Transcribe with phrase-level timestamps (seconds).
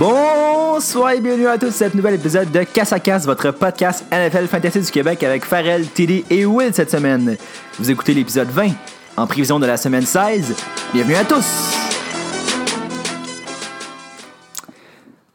[0.00, 4.02] Bonsoir et bienvenue à tous à cet nouvel épisode de Casse à Casse, votre podcast
[4.10, 7.36] NFL Fantasy du Québec avec Farrell, Tilly et Will cette semaine.
[7.78, 8.68] Vous écoutez l'épisode 20
[9.18, 10.56] en prévision de la semaine 16.
[10.94, 11.44] Bienvenue à tous!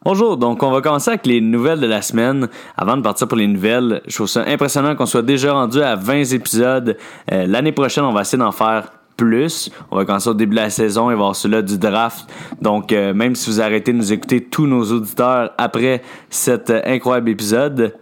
[0.03, 2.47] Bonjour, donc on va commencer avec les nouvelles de la semaine.
[2.75, 5.95] Avant de partir pour les nouvelles, je trouve ça impressionnant qu'on soit déjà rendu à
[5.95, 6.97] 20 épisodes.
[7.31, 9.69] Euh, L'année prochaine, on va essayer d'en faire plus.
[9.91, 12.27] On va commencer au début de la saison et voir cela du draft.
[12.61, 16.81] Donc, euh, même si vous arrêtez de nous écouter, tous nos auditeurs, après cet euh,
[16.85, 17.95] incroyable épisode,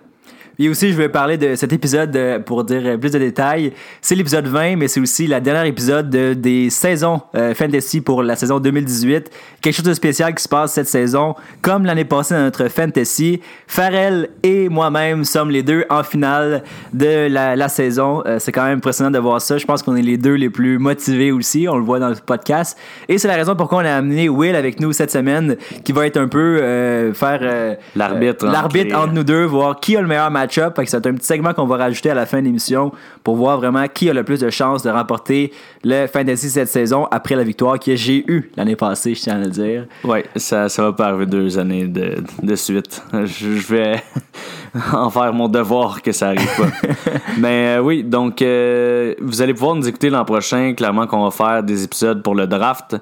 [0.59, 3.73] Et aussi, je vais parler de cet épisode euh, pour dire euh, plus de détails.
[4.01, 8.21] C'est l'épisode 20, mais c'est aussi la dernière épisode de- des saisons euh, Fantasy pour
[8.21, 9.31] la saison 2018.
[9.61, 11.33] Quelque chose de spécial qui se passe cette saison.
[11.61, 17.27] Comme l'année passée dans notre Fantasy, Farrell et moi-même sommes les deux en finale de
[17.29, 18.21] la, la saison.
[18.37, 19.57] C'est quand même impressionnant de voir ça.
[19.57, 21.67] Je pense qu'on est les deux les plus motivés aussi.
[21.67, 22.77] On le voit dans le podcast.
[23.09, 26.05] Et c'est la raison pourquoi on a amené Will avec nous cette semaine, qui va
[26.05, 29.95] être un peu euh, faire euh, L'arbitre euh, entre l'arbitre entre nous deux, voir qui
[29.97, 30.79] a le meilleur match-up.
[30.85, 32.91] C'est un petit segment qu'on va rajouter à la fin de l'émission
[33.23, 35.51] pour voir vraiment qui a le plus de chances de remporter
[35.83, 39.39] le fantasy cette saison après la victoire que j'ai eue l'année passée, je tiens à
[39.45, 39.85] le dire.
[40.03, 43.01] ouais, ça, ça va pas arriver deux années de, de suite.
[43.13, 44.03] Je, je vais
[44.93, 46.89] en faire mon devoir que ça arrive pas.
[47.37, 50.73] Mais euh, oui, donc euh, vous allez pouvoir nous écouter l'an prochain.
[50.75, 52.95] Clairement qu'on va faire des épisodes pour le draft,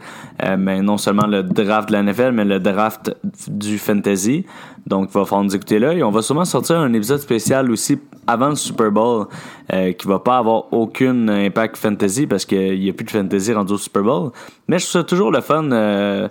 [0.44, 3.16] Euh, mais non seulement le draft de la NFL, mais le draft
[3.47, 4.45] du fantasy.
[4.87, 7.69] Donc il va falloir nous écouter là et on va sûrement sortir un épisode spécial
[7.71, 9.27] aussi avant le Super Bowl
[9.73, 13.53] euh, qui va pas avoir aucun impact fantasy parce qu'il n'y a plus de fantasy
[13.53, 14.31] rendu au Super Bowl.
[14.67, 15.71] Mais je trouve ça toujours le fun.
[15.71, 16.27] euh,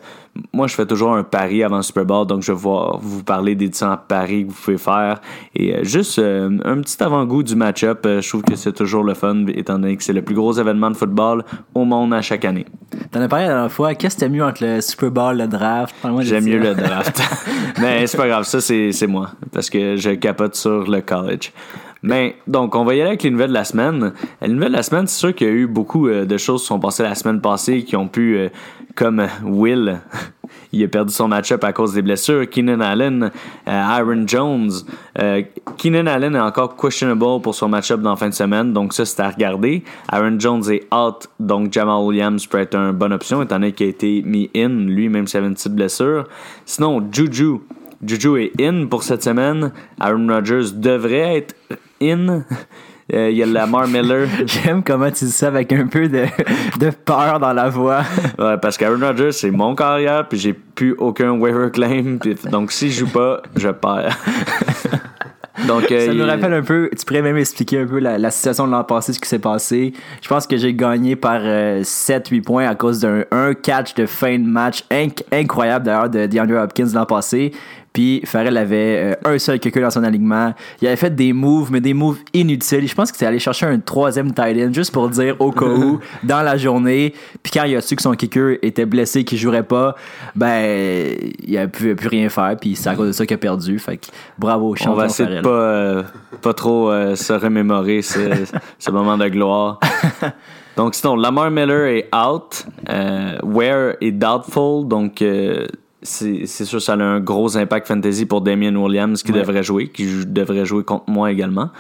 [0.52, 3.54] moi, je fais toujours un pari avant le Super Bowl, donc je vais vous parler
[3.54, 5.20] des différents paris que vous pouvez faire.
[5.54, 9.02] Et euh, juste euh, un petit avant-goût du match-up, euh, je trouve que c'est toujours
[9.02, 12.22] le fun, étant donné que c'est le plus gros événement de football au monde à
[12.22, 12.66] chaque année.
[13.10, 13.94] T'en as parlé la dernière fois.
[13.94, 15.94] Qu'est-ce que t'as mieux entre le Super Bowl, le draft?
[16.20, 17.20] J'aime mieux le draft.
[17.80, 21.52] Mais c'est pas grave, ça c'est c'est moi, parce que je capote sur le college.
[22.02, 24.12] Mais donc, on va y aller avec les nouvelles de la semaine.
[24.40, 26.62] Les nouvelles de la semaine, c'est sûr qu'il y a eu beaucoup euh, de choses
[26.62, 28.48] qui sont passées la semaine passée qui ont pu, euh,
[28.94, 30.00] comme Will,
[30.72, 32.48] il a perdu son match-up à cause des blessures.
[32.48, 33.28] Keenan Allen, euh,
[33.66, 34.70] Aaron Jones.
[35.18, 35.42] Euh,
[35.78, 39.04] Keenan Allen est encore questionable pour son match-up dans la fin de semaine, donc ça,
[39.04, 39.82] c'est à regarder.
[40.08, 43.86] Aaron Jones est out, donc Jamal Williams peut être une bonne option, étant donné qu'il
[43.86, 46.26] a été mis in, lui, même s'il avait une petite blessure.
[46.64, 47.60] Sinon, Juju.
[48.02, 49.72] Juju est in pour cette semaine.
[50.00, 51.54] Aaron Rodgers devrait être
[52.00, 52.44] in.
[53.12, 54.28] Euh, Il y a Lamar Miller.
[54.47, 56.25] J'aime comment tu dis ça avec un peu de,
[56.78, 58.03] de peur dans la voix.
[58.38, 62.16] Ouais, parce qu'Aaron Rodgers, c'est mon carrière, puis j'ai plus aucun waiver claim.
[62.20, 64.16] puis- donc, si je joue pas, je perds.
[65.69, 68.31] donc, euh, Ça nous rappelle un peu, tu pourrais même expliquer un peu la, la
[68.31, 69.93] situation de l'an passé, ce qui s'est passé.
[70.22, 74.38] Je pense que j'ai gagné par 7-8 points à cause d'un un catch de fin
[74.38, 77.53] de match inc- incroyable d'ailleurs de DeAndre Hopkins l'an passé.
[77.92, 80.54] Puis Farrell avait euh, un seul quelqu'un dans son alignement.
[80.80, 82.86] Il avait fait des moves, mais des moves inutiles.
[82.88, 85.66] Je pense que c'est allé chercher un troisième tight end juste pour dire au cas
[85.66, 87.14] où dans la journée.
[87.42, 89.96] Puis quand il a su que son kicker était blessé, qu'il jouerait pas,
[90.36, 92.56] ben il a pu, plus rien faire.
[92.60, 93.78] Puis c'est à cause de ça qu'il a perdu.
[93.78, 94.06] Fait que
[94.38, 96.02] bravo, on champion va essayer de pas, euh,
[96.42, 98.20] pas trop euh, se remémorer ce,
[98.78, 99.80] ce moment de gloire.
[100.76, 102.64] Donc, sinon, Lamar Miller est out.
[102.88, 104.88] Euh, Ware est doubtful.
[104.88, 105.66] Donc, euh,
[106.03, 109.41] c'est sûr ça a un gros impact fantasy pour Damien Williams qui Ouais.
[109.41, 111.71] devrait jouer, qui devrait jouer contre moi également.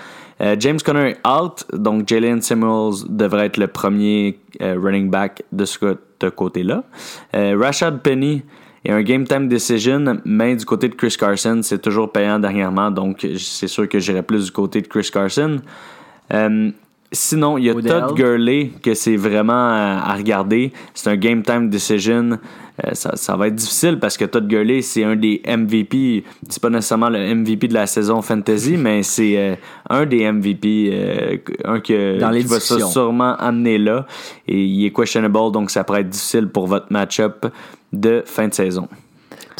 [0.42, 1.64] Euh, James Conner est out.
[1.72, 5.78] Donc, Jalen Samuels devrait être le premier euh, running back de ce
[6.30, 6.84] côté-là.
[7.36, 8.42] Euh, Rashad Penny
[8.84, 12.90] et un game time decision, mais du côté de Chris Carson, c'est toujours payant dernièrement,
[12.90, 15.60] donc c'est sûr que j'irai plus du côté de Chris Carson.
[17.10, 17.90] Euh, sinon, il y a Odell.
[17.90, 20.72] Todd Gurley que c'est vraiment à, à regarder.
[20.94, 22.38] C'est un game time decision.
[22.84, 26.24] Euh, ça, ça va être difficile parce que Todd Gurley, c'est un des MVP.
[26.48, 29.54] C'est pas nécessairement le MVP de la saison fantasy, mais c'est euh,
[29.88, 34.06] un des MVP, euh, un que, Dans les qui va sûrement amener là.
[34.46, 37.46] Et il est questionable, donc ça pourrait être difficile pour votre match-up
[37.92, 38.88] de fin de saison.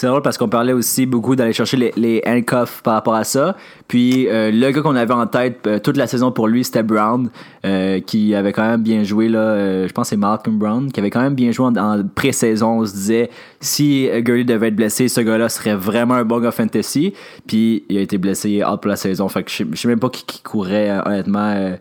[0.01, 3.25] C'est drôle parce qu'on parlait aussi beaucoup d'aller chercher les, les handcuffs par rapport à
[3.25, 3.55] ça.
[3.87, 6.83] Puis euh, le gars qu'on avait en tête euh, toute la saison pour lui, c'était
[6.83, 7.29] Brown,
[7.67, 9.29] euh, qui avait quand même bien joué.
[9.29, 9.87] là.
[9.87, 12.81] je pense que c'est Malcolm Brown, qui avait quand même bien joué en, en pré-saison.
[12.81, 13.29] On se disait,
[13.61, 17.13] si Gurley devait être blessé, ce gars-là serait vraiment un bon gars fantasy.
[17.47, 19.29] Puis il a été blessé out pour la saison.
[19.29, 21.73] Fait que je sais- je sais même pas qui, qui courait, honnêtement,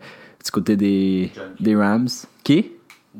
[0.44, 2.08] du côté des, des Rams.
[2.44, 2.70] Qui?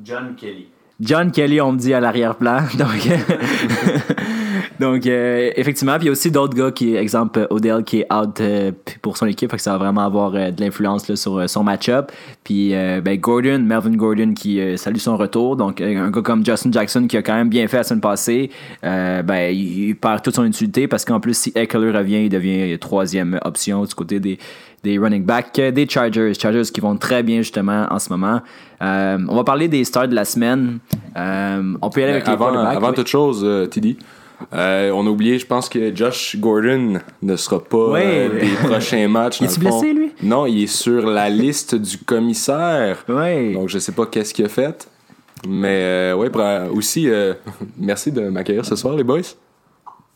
[0.04, 0.66] John Kelly.
[1.00, 2.58] John Kelly, on me dit à l'arrière-plan.
[2.78, 3.08] Donc,
[4.78, 8.12] Donc, euh, effectivement, puis il y a aussi d'autres gars qui, exemple, Odell qui est
[8.12, 8.72] out euh,
[9.02, 11.46] pour son équipe, fait que ça va vraiment avoir euh, de l'influence là, sur euh,
[11.46, 12.12] son match-up.
[12.44, 15.56] Puis, euh, ben, Gordon, Melvin Gordon qui euh, salue son retour.
[15.56, 18.00] Donc, euh, un gars comme Justin Jackson qui a quand même bien fait la semaine
[18.00, 18.50] passée,
[18.84, 22.78] euh, ben, il, perd toute son utilité parce qu'en plus, si Eckler revient, il devient
[22.78, 24.38] troisième option du côté des,
[24.82, 26.32] des running backs euh, des Chargers.
[26.34, 28.40] Chargers qui vont très bien justement en ce moment.
[28.82, 30.78] Euh, on va parler des stars de la semaine.
[31.16, 32.76] Euh, on peut y aller avec les avant, quarterbacks.
[32.76, 32.94] avant Oui.
[32.94, 33.96] toute chose, euh, TD,
[34.52, 38.28] euh, on a oublié, je pense que Josh Gordon ne sera pas Ouais.
[38.30, 39.40] euh, des prochains matchs.
[39.40, 39.80] Il dans est-tu le fond.
[39.80, 40.12] blessé, lui?
[40.22, 43.04] Non, il est sur la liste du commissaire.
[43.08, 43.52] Ouais.
[43.52, 44.88] Donc, je sais pas qu'est-ce qu'il a fait.
[45.48, 46.42] Mais, euh, ouais, pour-
[46.76, 47.34] aussi, euh,
[47.78, 49.20] merci de m'accueillir ce soir, les boys.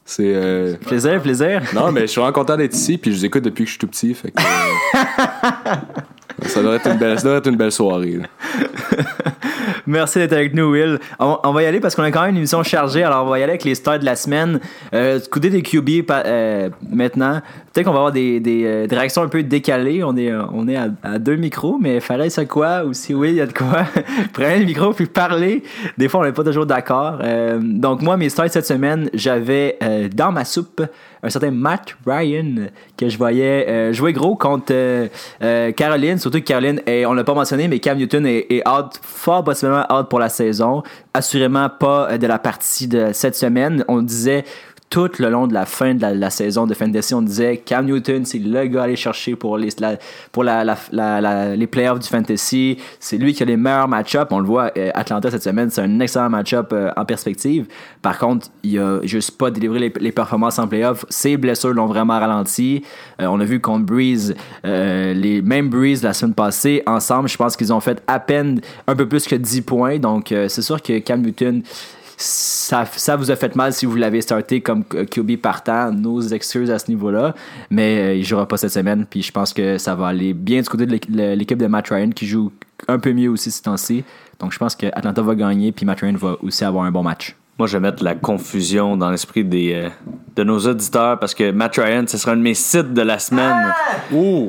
[0.06, 0.32] C'est.
[0.35, 1.62] euh, Plaisir, plaisir.
[1.75, 3.73] Non, mais je suis vraiment content d'être ici, puis je vous écoute depuis que je
[3.73, 4.12] suis tout petit.
[4.12, 4.43] Fait que,
[6.49, 8.19] ça, devrait être une belle, ça devrait être une belle soirée.
[8.19, 8.26] là.
[9.86, 10.98] Merci d'être avec nous, Will.
[11.19, 13.02] On, va y aller parce qu'on a quand même une émission chargée.
[13.02, 14.60] Alors, on va y aller avec les stars de la semaine.
[14.94, 15.20] Euh,
[15.50, 17.40] des QB euh, maintenant,
[17.72, 20.02] peut-être qu'on va avoir des, des, euh, réactions un peu décalées.
[20.02, 22.84] On est, euh, on est à, deux micros, mais fallait ça quoi?
[22.84, 23.84] Ou si oui, il y a de quoi?
[24.32, 25.62] Prenez le micro puis parlez.
[25.98, 27.19] Des fois, on n'est pas toujours d'accord.
[27.60, 29.78] Donc, moi, mes stars cette semaine, j'avais
[30.14, 30.82] dans ma soupe
[31.22, 35.08] un certain Matt Ryan que je voyais jouer gros contre
[35.72, 36.19] Caroline.
[36.19, 39.44] Surtout que Caroline, est, on l'a pas mentionné, mais Cam Newton est, est out, fort
[39.44, 40.82] possiblement out pour la saison.
[41.12, 43.85] Assurément pas euh, de la partie de cette semaine.
[43.88, 44.44] On disait
[44.94, 48.25] tout le long de la fin de la, saison de Fantasy, on disait Cam Newton,
[48.25, 49.96] c'est le gars à aller chercher pour les, la-
[50.31, 52.79] pour les playoffs du Fantasy.
[53.00, 54.29] C'est lui qui a les meilleurs match-ups.
[54.31, 57.67] On le voit, euh, Atlanta cette semaine, c'est un excellent match-up euh, en perspective.
[58.02, 61.05] Par contre, il a juste pas délivré les, performances en playoffs.
[61.08, 62.85] Ses blessures l'ont vraiment ralenti.
[63.20, 67.56] Euh, on a vu contre Breeze, les mêmes Breeze la semaine passée, ensemble, je pense
[67.56, 69.99] qu'ils ont fait à peine un peu plus que 10 points.
[69.99, 71.64] Donc, c'est sûr que Cam Newton
[72.16, 72.84] ça,
[73.16, 75.93] vous a fait mal si vous l'avez starté comme QB partant.
[75.93, 77.34] Nos excuses à ce niveau-là.
[77.70, 79.06] Mais euh, il jouera pas cette semaine.
[79.08, 81.88] Puis je pense que ça va aller bien du côté de l'équ- l'équipe de Matt
[81.88, 82.52] Ryan qui joue
[82.88, 84.05] un peu mieux aussi ce temps-ci.
[84.40, 85.72] Donc je pense que Atlanta va gagner.
[85.72, 87.37] Puis Matt Ryan va aussi avoir un bon match.
[87.58, 89.88] Moi, je vais mettre la confusion dans l'esprit des, euh,
[90.36, 93.18] de nos auditeurs parce que Matt Ryan, ce sera un de mes sites de la
[93.18, 93.72] semaine.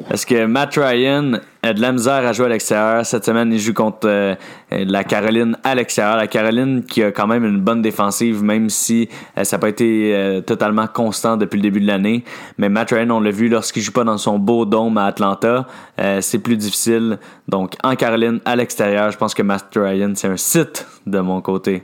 [0.09, 3.05] Parce que Matt Ryan a de la misère à jouer à l'extérieur.
[3.05, 4.35] Cette semaine, il joue contre euh,
[4.71, 6.17] euh, la Caroline à l'extérieur.
[6.17, 9.07] La Caroline qui a quand même une bonne défensive, même si
[9.37, 12.23] euh, ça n'a pas été euh, totalement constant depuis le début de l'année.
[12.57, 15.67] Mais Matt Ryan, on l'a vu lorsqu'il joue pas dans son beau dôme à Atlanta,
[15.99, 17.19] euh, c'est plus difficile.
[17.47, 21.41] Donc, en Caroline, à l'extérieur, je pense que Matt Ryan, c'est un site de mon
[21.41, 21.83] côté.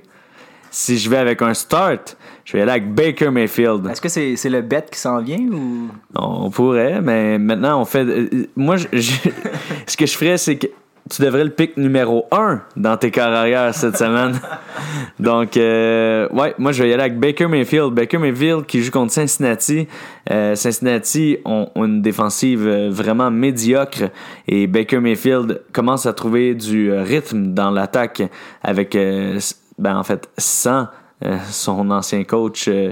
[0.73, 2.15] Si je vais avec un start,
[2.45, 3.85] je vais aller avec Baker Mayfield.
[3.87, 5.89] Est-ce que c'est c'est le bet qui s'en vient ou?
[6.15, 8.05] On pourrait, mais maintenant on fait.
[8.05, 9.29] euh, Moi, je- je-
[9.85, 10.67] ce que je ferais, c'est que
[11.09, 14.39] tu devrais le pick numéro 1 dans tes corps arrière cette semaine.
[15.19, 17.91] Donc, euh, ouais, moi je vais y aller avec Baker Mayfield.
[17.93, 19.87] Baker Mayfield qui joue contre Cincinnati.
[20.31, 24.03] Euh, Cincinnati ont, ont une défensive euh, vraiment médiocre
[24.47, 28.21] et Baker Mayfield commence à trouver du euh, rythme dans l'attaque
[28.63, 29.37] avec, euh,
[29.81, 30.87] ben en fait, sans
[31.25, 32.67] euh, son ancien coach.
[32.67, 32.91] euh,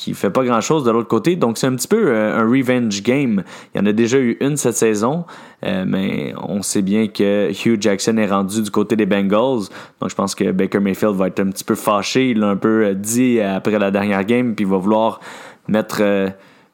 [0.00, 1.36] qui fait pas grand chose de l'autre côté.
[1.36, 3.42] Donc c'est un petit peu euh, un revenge game.
[3.74, 5.26] Il y en a déjà eu une cette saison,
[5.62, 9.68] euh, mais on sait bien que Hugh Jackson est rendu du côté des Bengals.
[10.00, 12.30] Donc je pense que Baker Mayfield va être un petit peu fâché.
[12.30, 15.20] Il l'a un peu dit après la dernière game, puis il va vouloir
[15.68, 16.00] mettre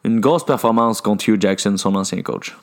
[0.04, 2.56] une grosse performance contre Hugh Jackson, son ancien coach.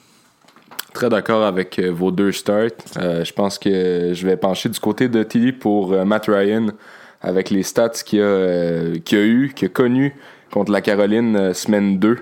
[0.93, 2.69] Très d'accord avec euh, vos deux starts.
[2.97, 6.67] Euh, je pense que je vais pencher du côté de Tilly pour euh, Matt Ryan
[7.21, 10.15] avec les stats qu'il a, euh, a eu, qu'il a connu
[10.51, 12.17] contre la Caroline semaine 2.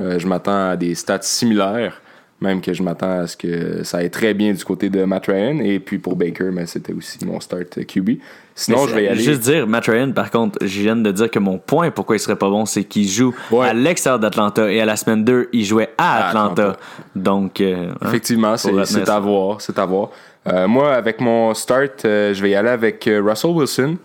[0.00, 2.02] Euh, je m'attends à des stats similaires,
[2.40, 5.26] même que je m'attends à ce que ça aille très bien du côté de Matt
[5.26, 5.58] Ryan.
[5.60, 8.10] Et puis pour Baker, mais c'était aussi mon start QB.
[8.54, 9.22] Sinon, je vais y aller.
[9.22, 12.18] Juste dire, Matt Ryan, par contre, je viens de dire que mon point pourquoi il
[12.18, 13.68] serait pas bon, c'est qu'il joue Ouais.
[13.68, 16.62] à l'extérieur d'Atlanta et à la semaine 2, il jouait à À Atlanta.
[16.62, 16.78] Atlanta.
[17.14, 19.60] Donc, euh, hein, Effectivement, c'est à voir.
[19.60, 20.10] C'est à voir.
[20.48, 23.96] Euh, moi, avec mon start, euh, je vais y aller avec Russell Wilson.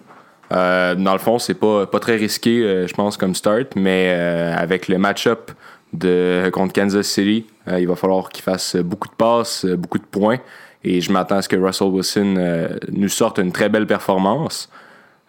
[0.52, 4.10] Dans le fond, c'est pas, pas très risqué, je pense, comme start, mais
[4.56, 5.52] avec le match-up
[5.94, 10.00] de, contre Kansas City, euh, il va falloir qu'il fasse beaucoup de passes, euh, beaucoup
[10.00, 10.40] de points.
[10.84, 14.70] Et je m'attends à ce que Russell Wilson euh, nous sorte une très belle performance.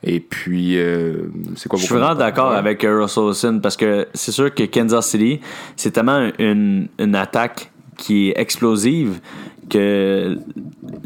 [0.03, 4.33] Et puis, euh, c'est quoi Je suis vraiment d'accord avec Russell Wilson parce que c'est
[4.33, 5.41] sûr que Kansas City,
[5.75, 9.21] c'est tellement une, une attaque qui est explosive
[9.71, 10.39] que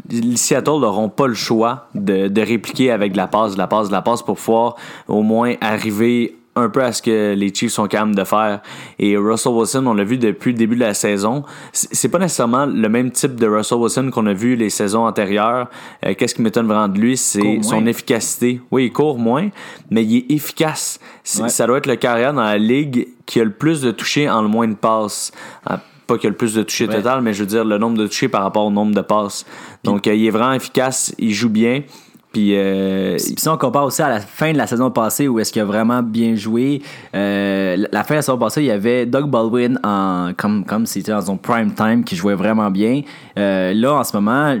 [0.09, 3.67] les Seattle n'auront pas le choix de, de répliquer avec de la passe, de la
[3.67, 4.75] passe, de la passe pour pouvoir
[5.07, 8.61] au moins arriver un peu à ce que les Chiefs sont capables de faire.
[8.99, 11.43] Et Russell Wilson, on l'a vu depuis le début de la saison.
[11.71, 15.69] C'est pas nécessairement le même type de Russell Wilson qu'on a vu les saisons antérieures.
[16.05, 18.61] Euh, qu'est-ce qui m'étonne vraiment de lui, c'est son efficacité.
[18.71, 19.49] Oui, il court moins,
[19.89, 20.99] mais il est efficace.
[21.23, 24.41] Ça doit être le carrière dans la ligue qui a le plus de touchés en
[24.41, 25.31] le moins de passes.
[25.65, 27.97] Ah, pas qu'il a le plus de touchés total, mais je veux dire le nombre
[27.97, 29.45] de touchés par rapport au nombre de passes.
[29.83, 31.83] Donc, euh, il est vraiment efficace, il joue bien.
[32.31, 35.51] Puis, euh, si on compare aussi à la fin de la saison passée où est-ce
[35.51, 36.81] qu'il a vraiment bien joué,
[37.13, 40.85] euh, la fin de la saison passée, il y avait Doug Baldwin en, comme comme
[40.85, 43.01] c'était dans son prime time qui jouait vraiment bien.
[43.37, 44.55] Euh, là, en ce moment,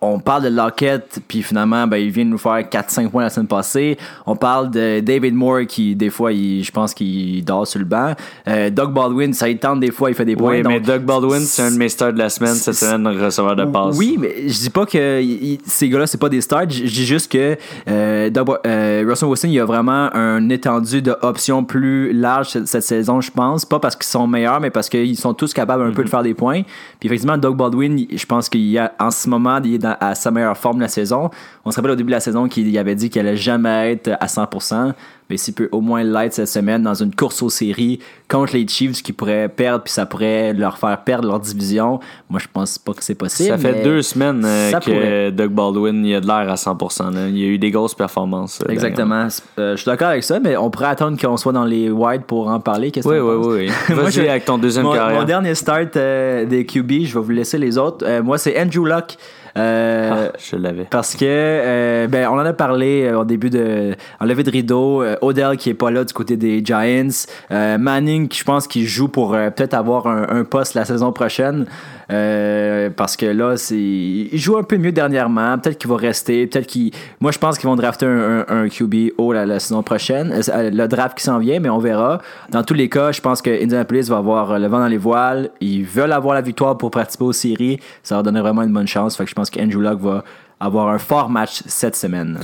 [0.00, 3.30] on parle de Lockett, puis finalement, ben, il vient de nous faire 4-5 points la
[3.30, 3.98] semaine passée.
[4.26, 7.84] On parle de David Moore qui, des fois, il, je pense qu'il dort sur le
[7.84, 8.14] banc.
[8.46, 10.56] Euh, Doug Baldwin, ça il tente des fois, il fait des points.
[10.56, 13.56] Oui, mais Doug Baldwin, c'est un de mes stars de la semaine, cette semaine, receveur
[13.56, 13.96] de passe.
[13.96, 15.20] Oui, mais je dis pas que
[15.66, 16.66] ces gars-là, c'est pas des stars.
[16.92, 17.56] Je dis juste que
[17.88, 18.30] euh,
[18.66, 23.30] euh, Russell Wilson, il y a vraiment un étendu d'options plus large cette, saison, je
[23.30, 23.64] pense.
[23.64, 26.08] Pas parce qu'ils sont meilleurs, mais parce qu'ils sont tous capables un peu de mhm.
[26.08, 26.62] faire des points.
[27.00, 30.14] Puis effectivement, Doug Baldwin, je pense qu'il a en ce moment, il est dans, à
[30.14, 31.30] sa meilleure forme de la saison.
[31.64, 34.10] On se rappelle au début de la saison qu'il avait dit qu'il allait jamais être
[34.20, 34.94] à 100%
[35.32, 38.68] mais s'il peut au moins l'être cette semaine dans une course aux séries contre les
[38.68, 42.76] Chiefs qui pourraient perdre, puis ça pourrait leur faire perdre leur division, moi je pense
[42.76, 43.48] pas que c'est possible.
[43.48, 47.28] Ça fait deux semaines euh, que Doug Baldwin il a de l'air à 100%.
[47.30, 48.60] Il y a eu des grosses performances.
[48.60, 49.28] Euh, Exactement.
[49.58, 52.24] Euh, je suis d'accord avec ça, mais on pourrait attendre qu'on soit dans les wide
[52.24, 52.92] pour en parler.
[53.02, 55.18] oui, oui, oui, Vas-y avec ton deuxième mon, carrière.
[55.18, 58.06] Mon dernier start des QB, je vais vous laisser les autres.
[58.20, 59.16] moi, c'est Andrew Luck.
[59.56, 60.84] Euh, ah, je l'avais.
[60.84, 63.94] Parce que, euh, ben, on en a parlé euh, au début de.
[64.20, 65.04] En levée de rideau.
[65.20, 67.26] Odell qui est pas là du côté des Giants.
[67.50, 71.66] Manning, qui je pense qu'il joue pour peut-être avoir un, un, poste la saison prochaine.
[72.10, 75.58] Euh, parce que là, c'est, il joue un peu mieux dernièrement.
[75.58, 76.46] Peut-être qu'il va rester.
[76.46, 76.92] Peut-être qu'il.
[77.20, 80.32] Moi, je pense qu'ils vont drafter un, QB haut la, saison prochaine.
[80.32, 82.20] Euh, le draft qui s'en vient, mais on verra.
[82.50, 85.50] Dans tous les cas, je pense que Indianapolis va avoir le vent dans les voiles.
[85.60, 87.78] Ils veulent avoir la victoire pour participer aux séries.
[88.02, 89.16] Ça leur donne vraiment une bonne chance.
[89.16, 90.24] Fait que je pense qu'Andrew Luck va
[90.60, 92.38] avoir un fort match cette semaine.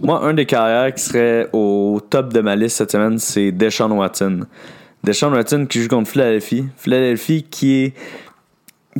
[0.00, 3.90] Moi, un des carrières qui serait au top de ma liste cette semaine, c'est Deshaun
[3.92, 4.46] Watson.
[5.04, 6.64] Deshaun Watson qui joue contre Philadelphie.
[6.76, 7.94] Philadelphie qui est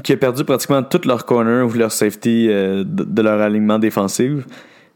[0.03, 4.45] qui a perdu pratiquement tout leur corner ou leur safety euh, de, leur alignement défensif.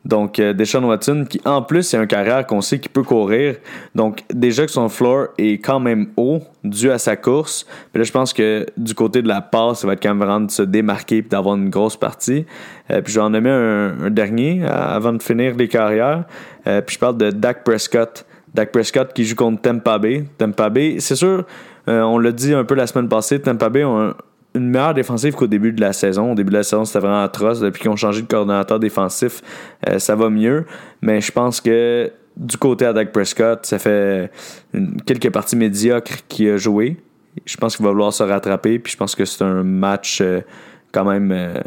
[0.04, 3.54] Donc, euh, Deshaun Watson, qui en plus est un carrière qu'on sait qu'il peut courir.
[3.94, 7.66] Donc, déjà que son floor est quand même haut dû à sa course.
[7.92, 10.18] Puis là, je pense que du côté de la passe, ça va être quand même
[10.18, 12.46] vraiment de se démarquer et d'avoir une grosse partie.
[12.90, 16.24] Euh, puis j'en ai mis un, dernier avant de finir les carrières.
[16.64, 18.26] puis je parle de Dak Prescott.
[18.52, 20.24] Dak Prescott qui joue contre Tampa Bay.
[20.36, 21.44] Tampa Bay, c'est sûr,
[21.86, 24.14] on l'a dit un peu la semaine passée, Tampa Bay ont un,
[24.54, 26.32] une meilleure défensive qu'au début de la saison.
[26.32, 27.60] Au début de la saison, c'était vraiment atroce.
[27.60, 29.42] Depuis qu'ils ont changé de coordonnateur défensif,
[29.88, 30.66] euh, ça va mieux.
[31.00, 34.30] Mais je pense que du côté à Dak Prescott, ça fait
[35.06, 36.96] quelques parties médiocres qu'il a joué.
[37.46, 38.78] Je pense qu'il va vouloir se rattraper.
[38.78, 40.40] Puis je pense que c'est un match euh,
[40.92, 41.60] quand même euh,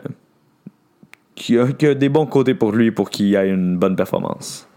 [1.33, 4.67] qui, a, des bons côtés pour lui pour qu'il ait une bonne performance.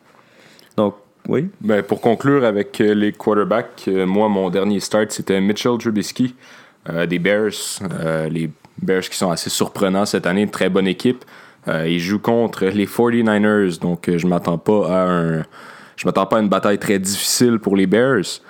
[0.77, 0.95] Donc,
[1.29, 1.49] oui.
[1.61, 6.35] Ben, pour conclure avec les quarterbacks, moi, mon dernier start, c'était Mitchell Trubisky.
[6.89, 7.81] Euh, des Bears.
[7.83, 11.25] Euh, les Bears qui sont assez surprenants cette année, une très bonne équipe.
[11.67, 15.45] Euh, ils jouent contre les 49ers, donc je m'attends pas à un.
[16.05, 18.41] M'attends pas à une bataille très difficile pour les Bears.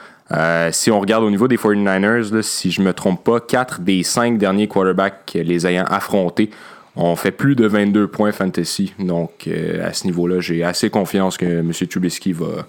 [0.73, 4.37] si on regarde au niveau des 49ers, si je me trompe pas, 4 des 5
[4.37, 6.51] derniers quarterbacks les ayant affrontés
[6.95, 8.93] ont fait plus de 22 points fantasy.
[8.99, 9.49] Donc
[9.83, 11.73] à ce niveau-là, j'ai assez confiance que M.
[11.73, 12.67] Trubisky va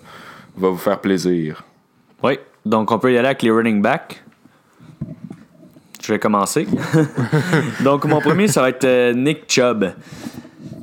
[0.56, 1.66] vous faire plaisir.
[2.24, 4.24] Oui, donc on peut y aller avec les running backs.
[6.02, 6.68] Je vais commencer?
[7.84, 9.92] Donc, mon premier, ça va être euh, Nick Chubb.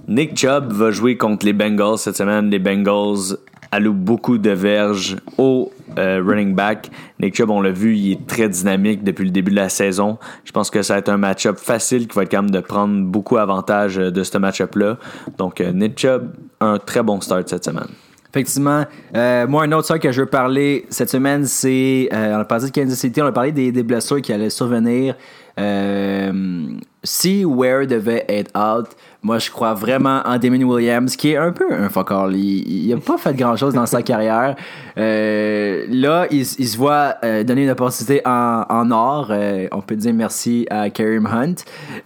[0.08, 2.50] Nick Chubb va jouer contre les Bengals cette semaine.
[2.50, 3.38] Les Bengals
[3.72, 6.90] allouent beaucoup de verges au euh, running back.
[7.20, 10.18] Nick Chubb, on l'a vu, il est très dynamique depuis le début de la saison.
[10.44, 13.02] Je pense que ça va être un match-up facile qui va être même de prendre
[13.04, 14.98] beaucoup avantage euh, de ce match-up-là.
[15.38, 16.30] Donc, Nick Chubb,
[16.60, 17.88] un très bon start cette semaine.
[18.36, 18.84] Effectivement.
[19.14, 22.10] Euh, moi, un autre truc que je veux parler cette semaine, c'est.
[22.12, 25.16] Euh, on a parlé de Kansas City, on a parlé des, blessures qui allaient survenir.
[25.58, 26.66] Euh,
[27.02, 28.88] si Ware devait être out,
[29.26, 33.00] moi, je crois vraiment en Damien Williams, qui est un peu un fuck Il n'a
[33.00, 34.54] pas fait grand-chose dans sa carrière.
[34.96, 39.26] Euh, là, il, se voit euh, donner une opportunité en, or.
[39.30, 41.56] Euh, on peut dire merci à Kareem Hunt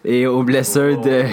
[0.02, 1.24] et aux blessures de,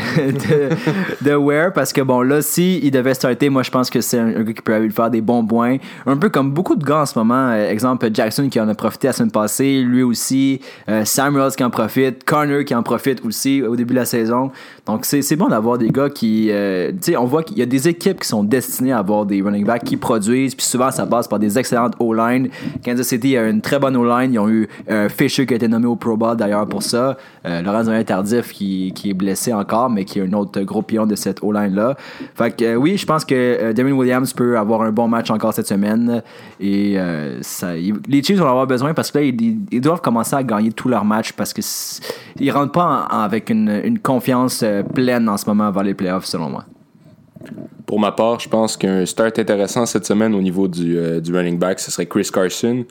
[1.21, 4.19] de, Ware, parce que bon, là, si il devait starter, moi, je pense que c'est
[4.19, 5.77] un, gars qui peut lui faire des bons points.
[6.05, 7.53] Un peu comme beaucoup de gars en ce moment.
[7.53, 10.59] exemple, Jackson qui en a profité la semaine passée, lui aussi.
[11.05, 12.25] Samuels qui en profite.
[12.25, 14.51] Connor qui en profite aussi au début de la saison.
[14.87, 16.47] Donc, c'est bon d'avoir des gars qui.
[16.49, 19.25] euh, tu sais, on voit qu'il y a des équipes qui sont destinées à avoir
[19.25, 22.49] des running backs qui produisent, puis souvent ça passe par des excellentes O-line.
[22.85, 24.33] Kansas City a une très bonne O-line.
[24.33, 27.17] Ils ont eu un Fisher qui a été nommé au Pro Bowl d'ailleurs pour ça.
[27.45, 30.81] Euh, Laurent Zonier Tardif qui, qui est blessé encore, mais qui est un autre gros
[30.81, 31.95] pion de cette O-line-là.
[32.35, 35.29] Fait que euh, oui, je pense que euh, Damien Williams peut avoir un bon match
[35.31, 36.21] encore cette semaine.
[36.59, 37.39] Et euh,
[38.07, 41.05] les Chiefs vont avoir besoin parce que là, ils, doivent commencer à gagner tous leurs
[41.05, 41.99] matchs parce que s-
[42.39, 46.49] ils rentrent pas avec une confiance euh, pleine en ce moment vers les playoffs, selon
[46.49, 46.65] moi.
[47.85, 51.33] Pour ma part, je pense qu'un start intéressant cette semaine au niveau du, euh, du
[51.33, 52.85] running back, ce serait Chris Carson.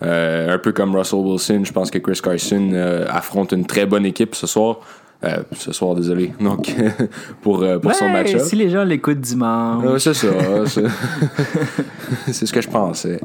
[0.00, 3.84] Euh, un peu comme Russell Wilson, je pense que Chris Carson euh, affronte une très
[3.84, 4.78] bonne équipe ce soir.
[5.24, 6.32] Euh, ce soir, désolé.
[6.40, 6.72] Donc,
[7.42, 8.40] pour, euh, pour son match-up.
[8.40, 9.84] si les gens l'écoutent dimanche.
[9.84, 10.28] Ouais, c'est ça.
[12.30, 13.20] c'est- ce que je pensais.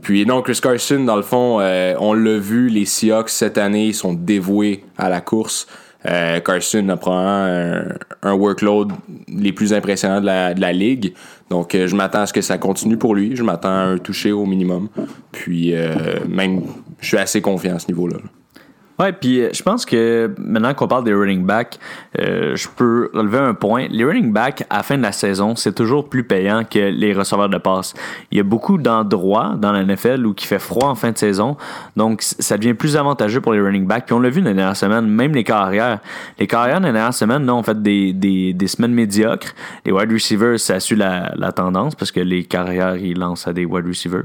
[0.00, 3.92] Puis non, Chris Carson, dans le fond, euh, on l'a vu, les Seahawks cette année
[3.92, 5.66] sont dévoués à la course.
[6.06, 8.92] Euh, Carson a probablement un, workload
[9.28, 11.14] les plus impressionnants de la, de la ligue.
[11.50, 13.36] Donc, euh, je m'attends à ce que ça continue pour lui.
[13.36, 14.88] Je m'attends à un toucher au minimum.
[15.32, 15.94] Puis, euh,
[16.28, 16.62] même,
[17.00, 18.18] je suis assez confiant à ce niveau-là.
[18.98, 21.80] Ouais, puis euh, je pense que maintenant qu'on parle des running backs,
[22.20, 23.88] euh, je peux relever un point.
[23.90, 27.12] Les running backs, à la fin de la saison, c'est toujours plus payant que les
[27.12, 27.94] receveurs de passe.
[28.30, 31.18] Il y a beaucoup d'endroits dans la NFL où il fait froid en fin de
[31.18, 31.56] saison,
[31.96, 34.06] donc ça devient plus avantageux pour les running backs.
[34.06, 35.98] Puis on l'a vu dans les dernières semaines, même les carrières.
[36.38, 39.54] Les carrières dans les dernières semaines, là, ont fait des, des, des semaines médiocres.
[39.84, 43.52] Les wide receivers, ça suit la, la tendance parce que les carrières, ils lancent à
[43.52, 44.22] des wide receivers.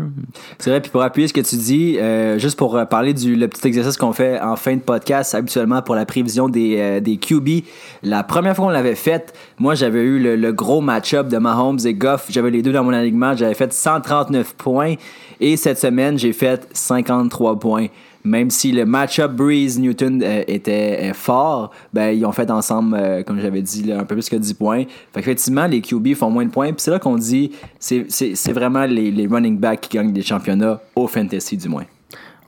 [0.60, 3.48] C'est vrai, puis pour appuyer ce que tu dis, euh, juste pour parler du le
[3.48, 7.18] petit exercice qu'on fait en fin de podcast, habituellement pour la prévision des, euh, des
[7.18, 7.63] QB,
[8.04, 11.94] la première fois qu'on l'avait fait, moi j'avais eu le, gros match-up de Mahomes et
[11.94, 14.96] Goff, j'avais les deux dans mon alignement, j'avais fait 139 points,
[15.39, 17.88] et cette semaine j'ai fait 53 points.
[18.25, 23.39] Même si le match-up Breeze-Newton euh, était euh, fort, ben, ils ont fait ensemble, comme
[23.39, 24.84] j'avais dit, un peu plus que 10 points.
[25.13, 26.68] Fait qu'effectivement, les QB font moins de points.
[26.74, 30.12] Puis c'est là qu'on dit, c'est c'est- c'est vraiment les, les running backs qui gagnent
[30.12, 31.86] des championnats, au fantasy du moins.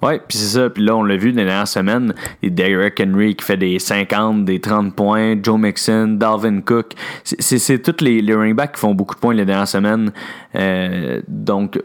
[0.01, 0.69] Ouais, puis c'est ça.
[0.69, 2.13] Puis là, on l'a vu dans les dernières semaines.
[2.43, 5.35] A Derrick Henry qui fait des 50, des 30 points.
[5.41, 6.93] Joe Mixon, Dalvin Cook.
[7.23, 10.11] C'est- tous les, les running backs qui font beaucoup de points les dernières semaines.
[10.55, 11.79] Euh, donc,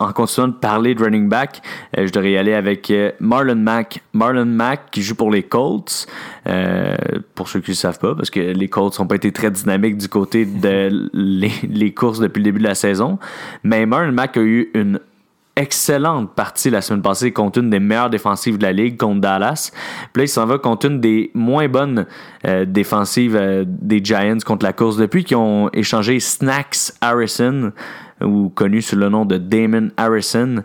[0.00, 1.60] en continuant de parler de running back,
[1.96, 4.00] euh, je devrais y aller avec euh, Marlon Mack.
[4.12, 6.06] Marlon Mack qui joue pour les Colts.
[6.46, 6.96] Euh,
[7.34, 9.50] pour ceux qui ne le savent pas, parce que les Colts n'ont pas été très
[9.50, 13.18] dynamiques du côté de les, les courses depuis le début de la saison.
[13.64, 15.00] Mais Marlon Mack a eu une
[15.58, 19.72] excellente partie la semaine passée contre une des meilleures défensives de la ligue, contre Dallas.
[20.12, 22.06] Puis là, il s'en va contre une des moins bonnes
[22.46, 27.72] euh, défensives euh, des Giants contre la course depuis qu'ils ont échangé Snacks Harrison,
[28.20, 30.62] ou connu sous le nom de Damon Harrison.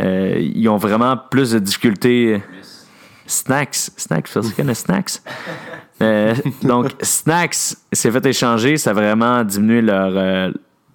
[0.00, 2.42] Euh, ils ont vraiment plus de difficultés.
[3.26, 5.20] Snacks, Snacks, parce qu'il y Snacks.
[6.62, 10.50] Donc, Snacks s'est fait échanger, ça a vraiment diminué leur,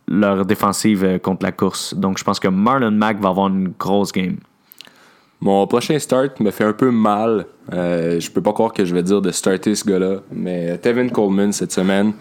[0.08, 1.94] leur défensive euh, contre la course.
[1.94, 4.38] Donc, je pense que Marlon Mack va avoir une grosse game.
[5.42, 7.46] Mon prochain start me fait un peu mal.
[7.74, 11.10] Euh, je peux pas croire que je vais dire de starter ce gars-là, mais Tevin
[11.10, 12.14] Coleman cette semaine,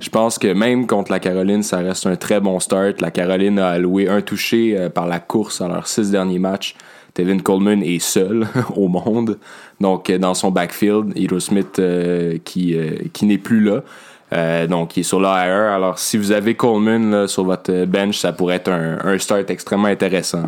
[0.00, 3.00] je pense que même contre la Caroline, ça reste un très bon start.
[3.00, 6.76] La Caroline a alloué un touché euh, par la course dans leurs six derniers matchs.
[7.18, 8.46] Tevin Coleman est seul
[8.76, 9.38] au monde.
[9.80, 13.82] Donc, euh, dans son backfield, Hero Smith euh, qui, euh, qui n'est plus là.
[14.32, 15.72] Euh, donc, il est sur l'AR.
[15.74, 19.50] Alors, si vous avez Coleman là, sur votre bench, ça pourrait être un, un start
[19.50, 20.44] extrêmement intéressant.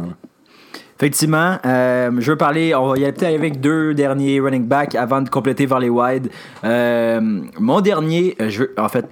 [1.01, 4.95] Effectivement, euh, je veux parler, on va y aller peut-être avec deux derniers running backs
[4.95, 6.29] avant de compléter vers les wide.
[6.63, 9.07] Euh, mon dernier, euh, je veux, en fait,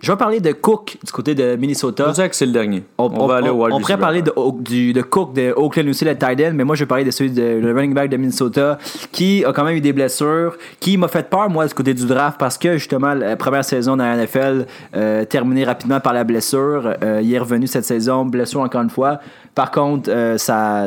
[0.00, 2.12] je vais parler de Cook du côté de Minnesota.
[2.16, 2.84] Je que c'est le dernier.
[2.98, 5.88] On, on- va aller au on- on pourrait parler de, du, de Cook de Oakland
[5.88, 8.08] aussi, le tight end, mais moi je vais parler de celui de le running back
[8.10, 8.78] de Minnesota
[9.12, 12.06] qui a quand même eu des blessures, qui m'a fait peur moi du côté du
[12.06, 16.24] draft parce que justement la première saison dans la NFL euh, terminée rapidement par la
[16.24, 16.94] blessure.
[17.02, 19.18] Euh, il est revenu cette saison, blessure encore une fois.
[19.54, 20.86] Par contre, euh, ça,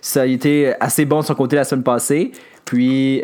[0.00, 2.30] ça a été assez bon de son côté la semaine passée.
[2.64, 3.22] Puis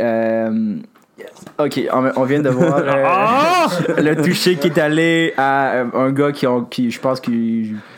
[1.59, 6.11] Ok, on, on vient de voir euh, le toucher qui est allé à euh, un
[6.11, 7.31] gars qui, ont- qui je pense que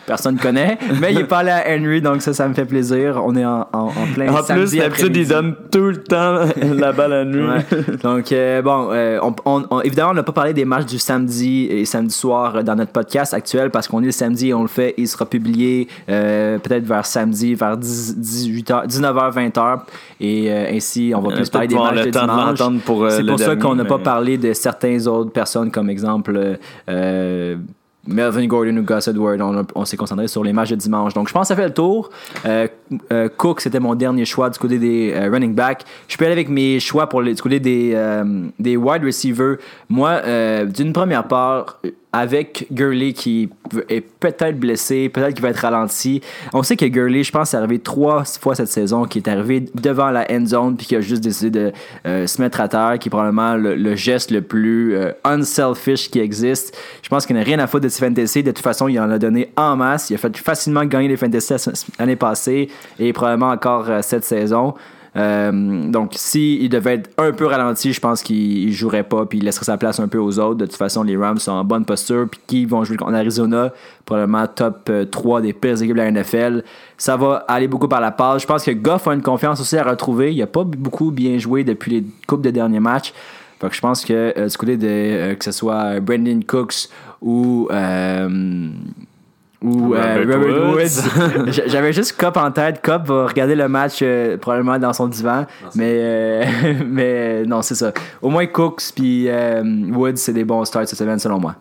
[0.06, 3.20] personne connaît, mais il est pas allé à Henry, donc ça, ça me fait plaisir.
[3.24, 6.92] On est en, en, en plein En plus, d'habitude, il donne tout le temps la
[6.92, 7.48] balle à nous.
[7.48, 7.64] Ouais.
[8.02, 10.98] Donc, euh, bon, euh, on, on- on- évidemment, on n'a pas parlé des matchs du
[10.98, 14.62] samedi et samedi soir dans notre podcast actuel parce qu'on est le samedi et on
[14.62, 14.94] le fait.
[14.96, 19.78] Il sera publié euh, peut-être vers samedi, vers 10, 18h, 19h, 20h.
[20.20, 22.58] Et euh, ainsi, on va plus parler des matchs de dimanche.
[23.04, 26.58] euh, C'est pour ça qu'on n'a pas parlé de certaines autres personnes, comme exemple
[28.06, 29.66] Melvin Gordon ou Gus Edward.
[29.74, 31.14] On, s'est concentré sur les matchs de dimanche.
[31.14, 32.10] Donc, je pense que ça fait le tour.
[32.44, 32.68] Euh,
[33.12, 35.82] euh, Cook, c'était mon dernier choix du côté des euh, running backs.
[36.08, 38.24] Je peux aller avec mes choix pour le, du côté des, euh,
[38.58, 39.56] des wide receivers.
[39.88, 40.20] Moi,
[40.66, 41.80] d'une première part,
[42.12, 43.50] avec Gurley qui
[43.90, 46.22] est peut-être blessé, peut-être qu'il va être ralenti.
[46.54, 49.64] On sait que Gurley, je pense, est arrivé trois fois cette saison, qui est arrivé
[49.74, 51.72] devant la end zone, puis qui a juste décidé
[52.04, 56.76] de se mettre à terre, qui est probablement le, geste le plus unselfish qui existe.
[57.02, 58.42] Je pense qu'il n'a rien à foutre de ses fantasy.
[58.42, 60.08] De toute façon, il en a donné en masse.
[60.08, 61.52] Il a fait facilement gagner les fantasy
[61.98, 64.74] l'année passée et probablement encore euh, cette saison.
[65.16, 69.44] Euh, donc, s'il devait être un peu ralenti, je pense qu'il jouerait pas puis il
[69.44, 70.56] laisserait sa place un peu aux autres.
[70.56, 73.72] De toute façon, les Rams sont en bonne posture puis qui vont jouer contre Arizona,
[74.04, 76.64] probablement top 3 euh, des pires équipes de la NFL.
[76.98, 78.42] Ça va aller beaucoup par la passe.
[78.42, 80.34] Je pense que Goff a une confiance aussi à retrouver.
[80.34, 83.14] Il a pas beaucoup bien joué depuis les coupes de derniers matchs.
[83.60, 86.90] Donc, je pense que du côté de que ce soit Brendan Cooks
[87.22, 87.68] ou
[89.62, 91.50] ou euh, Robert, Woods.
[91.66, 92.80] J'avais juste Cop en tête.
[92.82, 95.46] Cop va regarder le match euh, probablement dans son divan.
[95.74, 96.44] mais, euh,
[96.86, 97.92] mais non, c'est ça.
[98.20, 99.28] Au moins Cooks puis
[99.92, 101.56] Woods, c'est des bons starts cette semaine selon moi.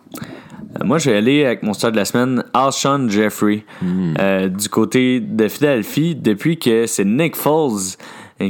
[0.84, 3.64] Moi, je vais aller avec mon start de la semaine, Alshon Jeffrey.
[3.80, 4.14] Hmm.
[4.48, 7.96] du côté de Philadelphie, depuis que c'est Nick Foles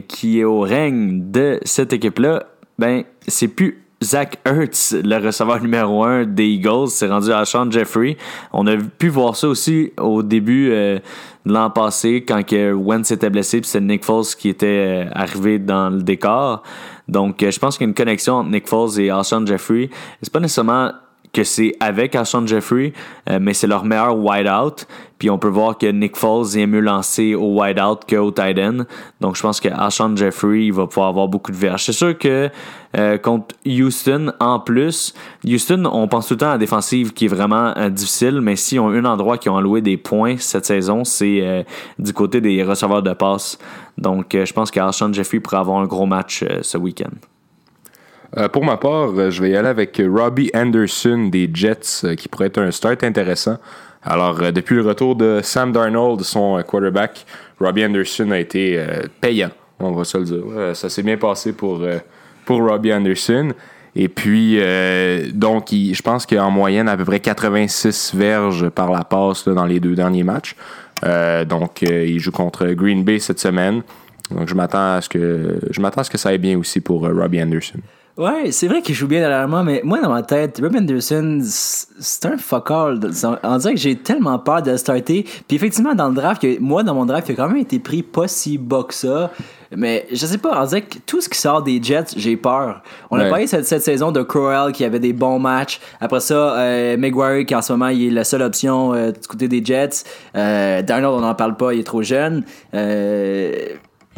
[0.09, 2.43] qui est au règne de cette équipe-là,
[2.79, 7.69] ben, c'est plus Zach Ertz, le receveur numéro un des Eagles, s'est rendu à Sean
[7.69, 8.16] Jeffrey.
[8.53, 11.01] On a pu voir ça aussi au début euh,
[11.45, 15.11] de l'an passé quand que Wentz était blessé, puis c'est Nick Foles qui était euh,
[15.12, 16.62] arrivé dans le décor.
[17.09, 19.90] Donc, euh, je pense qu'il y a une connexion entre Nick Foles et Alshon Jeffrey.
[20.23, 20.92] C'est pas nécessairement
[21.37, 22.94] que c'est avec Alshon Jeffrey,
[23.29, 24.87] euh, mais c'est leur meilleur wide-out.
[25.18, 28.85] Puis on peut voir que Nick Foles est mieux lancé au wide-out qu'au tight end.
[29.20, 31.85] Donc je pense que Alshon Jeffrey va pouvoir avoir beaucoup de verges.
[31.85, 32.49] C'est sûr que
[32.96, 35.12] euh, contre Houston, en plus,
[35.44, 38.57] Houston, on pense tout le temps à la défensive qui est vraiment euh, difficile, mais
[38.57, 41.66] si on a un endroit qui ont alloué des points cette saison, c'est
[41.99, 43.59] du côté des receveurs de passe.
[43.99, 47.12] Donc je pense qu'Alshon Jeffrey pourra avoir un gros match ce week-end.
[48.37, 52.15] Euh, pour ma part, euh, je vais y aller avec Robbie Anderson des Jets, euh,
[52.15, 53.57] qui pourrait être un start intéressant.
[54.03, 57.27] Alors, depuis le retour de Sam Darnold, son quarterback,
[57.59, 58.81] Robbie Anderson a été
[59.21, 60.77] payant, on va se le dire.
[60.77, 61.85] ça s'est bien passé pour,
[62.45, 63.49] pour Robbie Anderson.
[63.97, 64.61] Et puis,
[65.35, 69.81] donc, je pense qu'en moyenne, à peu près 86 verges par la passe dans les
[69.81, 70.55] deux derniers matchs.
[71.49, 73.83] donc, il joue contre Green Bay cette semaine.
[74.31, 76.81] Donc, je m'attends à ce que je m'attends à ce que ça aille bien aussi
[76.81, 77.81] pour Robbie Anderson.
[78.16, 82.24] Ouais, c'est vrai qu'il joue bien dernièrement, mais moi, dans ma tête, Rob Anderson, c'est
[82.24, 82.98] un fuck all.
[83.42, 85.26] On dirait que j'ai tellement peur de le starter.
[85.46, 88.02] Puis effectivement, dans le draft, moi, dans mon draft, il a quand même été pris
[88.02, 89.31] pas si bas que ça.
[89.76, 92.83] Mais je sais pas, on dirait que tout ce qui sort des Jets, j'ai peur.
[93.11, 95.81] On a parlé cette, cette saison de Crowell qui avait des bons matchs.
[96.00, 99.26] Après ça, euh, Maguire qui en ce moment il est la seule option euh, du
[99.29, 100.05] côté des Jets.
[100.37, 102.44] Euh, Darnold, on n'en parle pas, il est trop jeune.
[102.74, 103.52] Euh,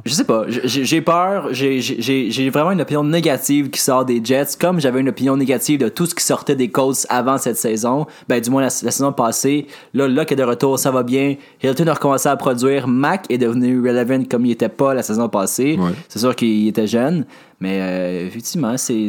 [0.05, 4.81] je sais pas, j'ai peur, j'ai vraiment une opinion négative qui sort des Jets, comme
[4.81, 8.41] j'avais une opinion négative de tout ce qui sortait des Colts avant cette saison, ben
[8.41, 9.67] du moins la, saison passée.
[9.95, 11.35] Là, là est de retour, ça va bien.
[11.63, 12.87] Hilton a recommencé à produire.
[12.87, 15.79] Mac est devenu relevant comme il était pas la saison passée.
[16.09, 17.25] C'est sûr qu'il était jeune.
[17.61, 19.09] Mais euh, effectivement, c'est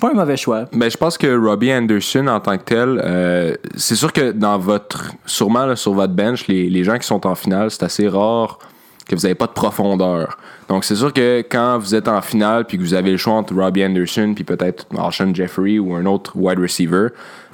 [0.00, 0.64] pas un mauvais choix.
[0.72, 4.58] Mais je pense que Robbie Anderson, en tant que tel, euh, c'est sûr que dans
[4.58, 5.12] votre.
[5.26, 8.58] Sûrement sur votre bench, les, les gens qui sont en finale, c'est assez rare
[9.08, 10.38] que vous n'avez pas de profondeur.
[10.68, 13.34] Donc, c'est sûr que quand vous êtes en finale puis que vous avez le choix
[13.34, 17.08] entre Robbie Anderson puis peut-être Alshon Jeffrey ou un autre wide receiver,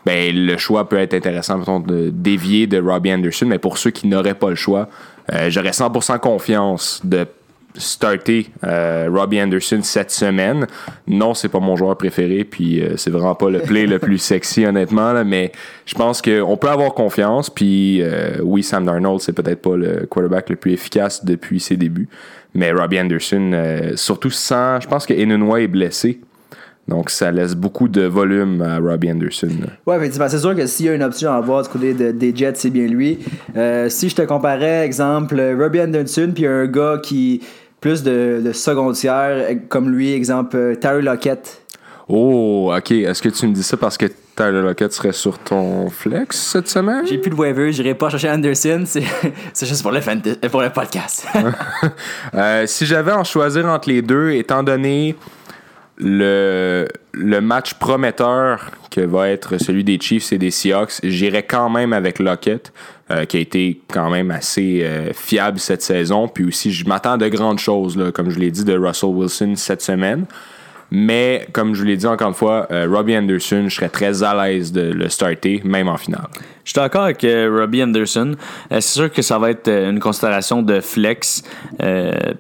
[0.07, 3.47] ben, le choix peut être intéressant, de dévier de Robbie Anderson.
[3.47, 4.89] Mais pour ceux qui n'auraient pas le choix,
[5.33, 7.27] euh, j'aurais 100% confiance de
[7.77, 10.67] starter euh, Robbie Anderson cette semaine.
[11.07, 14.19] Non, c'est pas mon joueur préféré, puis euh, c'est vraiment pas le play le plus
[14.19, 15.53] sexy, honnêtement, mais
[15.87, 20.07] je pense qu'on peut avoir confiance, puis euh, oui, Sam Darnold, c'est peut-être pas le
[20.07, 22.09] quarterback le plus efficace depuis ses débuts,
[22.55, 24.81] mais Robbie Anderson, surtout sans...
[24.81, 26.21] Je pense que Enunwa est blessé,
[26.89, 29.51] donc, ça laisse beaucoup de volume à Robbie Anderson.
[29.89, 30.29] Effectivement.
[30.29, 32.71] C'est sûr que s'il y a une option à avoir du côté des Jets, c'est
[32.71, 33.21] bien lui.
[33.89, 37.43] si je te comparais, exemple, Robbie Anderson, puis un gars qui
[37.81, 41.63] plus de, de secondaire, comme lui, exemple, euh, Tyler Lockett.
[42.09, 42.91] Oh, ok.
[42.91, 46.69] Est-ce que tu me dis ça parce que Tyler Lockett serait sur ton flex cette
[46.69, 47.07] semaine?
[47.07, 49.03] J'ai plus de waiver, j'irai pas chercher Anderson, c'est,
[49.67, 50.01] juste pour le,
[50.49, 51.27] pour le podcast.
[52.35, 55.17] Euh, si j'avais à en choisir entre les deux, étant donné
[55.99, 61.71] le, le match prometteur que va être celui des Chiefs et des Seahawks, j'irai quand
[61.71, 62.73] même avec Lockett,
[63.11, 66.29] euh, qui a été quand même assez euh, fiable cette saison.
[66.29, 69.55] Puis aussi, je m'attends de grandes choses, là, comme je l'ai dit, de Russell Wilson
[69.57, 70.27] cette semaine.
[70.91, 74.23] Mais comme je vous l'ai dit encore une fois, euh, Robbie Anderson, je serais très
[74.23, 76.27] à l'aise de le starter, même en finale.
[76.65, 78.35] Je suis d'accord avec euh, Robbie Anderson.
[78.73, 81.43] Euh, c'est sûr que ça va être une considération de flex.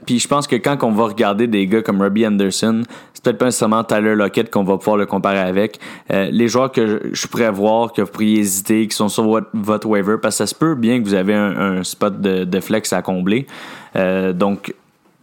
[0.06, 2.82] Puis je pense que quand on va regarder des gars comme Robbie Anderson,
[3.14, 5.78] c'est peut-être pas nécessairement Tyler Lockett qu'on va pouvoir le comparer avec.
[6.08, 10.16] Les joueurs que je, pourrais voir, que vous pourriez hésiter, qui sont sur votre, waiver,
[10.20, 13.46] parce que ça se peut bien que vous avez un, spot de, flex à combler.
[13.94, 14.74] Donc,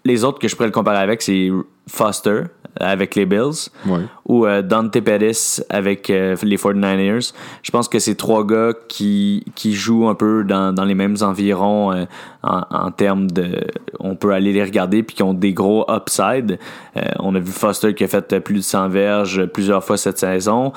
[0.06, 1.50] les autres que je pourrais le comparer avec, c'est
[1.88, 2.44] Foster
[2.80, 4.02] avec les Bills Ouais.
[4.26, 7.34] ou euh, Dante Pettis avec euh, les 49ers.
[7.64, 11.16] Je pense que c'est trois gars qui, qui jouent un peu dans, dans les mêmes
[11.22, 12.06] environs euh,
[12.44, 13.66] en, en termes de...
[14.00, 16.60] On peut aller les regarder puis qui ont des gros upside.
[16.98, 20.20] Euh, on a vu Foster qui a fait plus de 100 verges plusieurs fois cette
[20.20, 20.72] saison.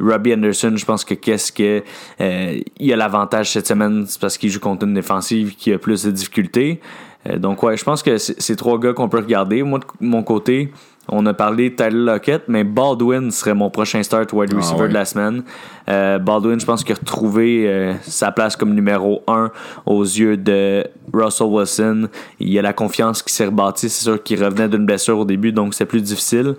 [0.00, 1.84] Robbie Anderson, je pense que qu'est-ce que
[2.20, 5.78] euh, il a l'avantage cette semaine, c'est parce qu'il joue contre une défensive qui a
[5.78, 6.80] plus de difficultés.
[7.28, 9.62] Euh, donc ouais, je pense que c'est trois gars qu'on peut regarder.
[9.62, 10.72] Moi de mon côté,
[11.08, 14.82] on a parlé de Tyler Lockett, mais Baldwin serait mon prochain start wide Ah receiver
[14.82, 14.88] ouais.
[14.88, 15.42] de la semaine.
[15.88, 19.50] Euh, Baldwin, je pense qu'il a retrouvé euh, sa place comme numéro 1
[19.86, 22.08] aux yeux de Russell Wilson.
[22.40, 23.90] Il a la confiance qui s'est rebâtie.
[23.90, 26.54] C'est sûr qu'il revenait d'une blessure au début, donc c'est plus difficile.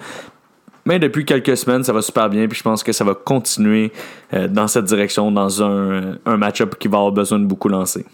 [0.87, 3.91] Mais depuis quelques semaines, ça va super bien, puis je pense que ça va continuer
[4.35, 8.05] euh, dans cette direction, dans un, un match-up qui va avoir besoin de beaucoup lancer.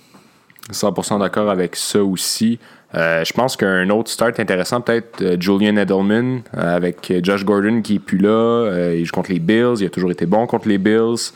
[0.72, 2.60] 100% d'accord avec ça aussi.
[2.94, 7.82] Euh, je pense qu'un autre start intéressant, peut-être euh, Julian Edelman euh, avec Josh Gordon
[7.82, 8.92] qui est plus là.
[8.94, 9.76] Il joue contre les Bills.
[9.80, 11.32] Il a toujours été bon contre les Bills.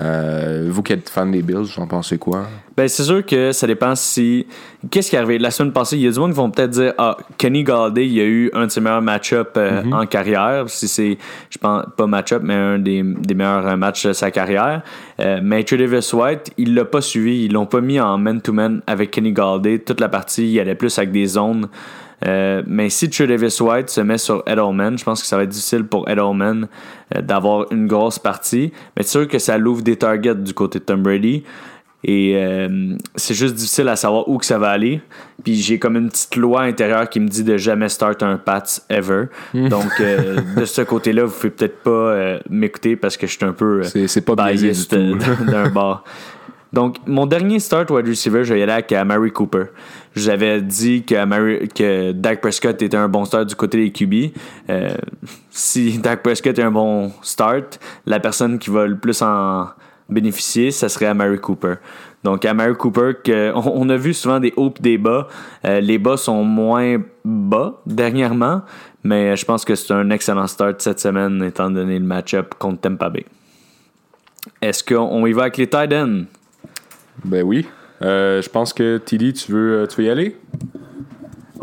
[0.00, 2.48] Euh, vous qui êtes fan des Bills, vous en pensez quoi?
[2.76, 4.46] Ben, c'est sûr que ça dépend si.
[4.90, 5.38] Qu'est-ce qui est arrivé?
[5.38, 8.08] La semaine passée, il y a du monde qui vont peut-être dire Ah, Kenny Galladay,
[8.08, 10.64] il a eu un de ses meilleurs match-up euh, en carrière.
[10.68, 11.16] Si c'est,
[11.48, 14.82] je pense, pas match-up, mais un des, des meilleurs euh, matchs de sa carrière.
[15.18, 17.44] Mais Davis White, il l'a pas suivi.
[17.44, 19.78] Ils l'ont pas mis en man-to-man avec Kenny Galladay.
[19.78, 21.68] Toute la partie, il allait plus avec des zones.
[22.26, 25.42] Euh, mais si Trey Davis White se met sur Edelman, je pense que ça va
[25.42, 26.68] être difficile pour Edelman
[27.14, 28.72] euh, d'avoir une grosse partie.
[28.96, 31.44] Mais c'est sûr que ça l'ouvre des targets du côté de Tom Brady.
[32.06, 35.00] Et euh, c'est juste difficile à savoir où que ça va aller.
[35.42, 38.62] Puis j'ai comme une petite loi intérieure qui me dit de jamais start un Pats
[38.90, 39.24] ever.
[39.54, 43.44] Donc euh, de ce côté-là, vous pouvez peut-être pas euh, m'écouter parce que je suis
[43.46, 45.44] un peu C'est- c'est pas biased du tout.
[45.50, 46.04] d'un bar.
[46.74, 49.66] Donc, mon dernier start wide receiver, je vais y aller avec euh, Mary Cooper.
[50.16, 53.92] Je vous avais dit que, que Dak Prescott était un bon start du côté des
[53.92, 54.36] QB.
[54.70, 54.96] Euh,
[55.52, 59.68] si Dak Prescott est un bon start, la personne qui va le plus en
[60.08, 61.74] bénéficier, ça serait Amari Cooper.
[62.24, 65.28] Donc, Amari Cooper, que, on, a vu souvent des hauts des bas.
[65.64, 68.62] Euh, les bas sont moins bas dernièrement,
[69.04, 72.80] mais je pense que c'est un excellent start cette semaine, étant donné le match-up contre
[72.80, 73.26] Tampa Bay.
[74.60, 76.24] Est-ce qu'on y va avec les tight ends?
[77.24, 77.66] Ben oui.
[78.02, 80.36] Euh, je pense que Tilly, tu veux, euh, tu veux y aller?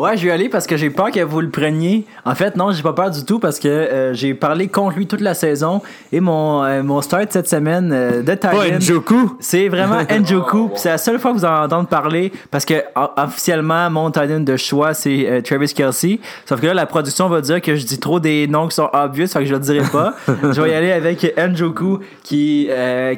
[0.01, 2.07] Ouais, je vais y aller parce que j'ai peur que vous le preniez.
[2.25, 5.05] En fait, non, j'ai pas peur du tout parce que euh, j'ai parlé contre lui
[5.05, 8.79] toute la saison et mon, euh, mon start cette semaine euh, de Titan.
[8.79, 9.37] Njoku?
[9.39, 10.71] C'est vraiment Njoku.
[10.73, 12.83] C'est la seule fois que vous en entendez parler parce que
[13.15, 16.19] officiellement, mon Titan de choix, c'est euh, Travis Kelsey.
[16.47, 18.89] Sauf que là, la production va dire que je dis trop des noms qui sont
[18.93, 20.15] obvious, que je le dirai pas.
[20.27, 22.69] je vais y aller avec Njoku qui,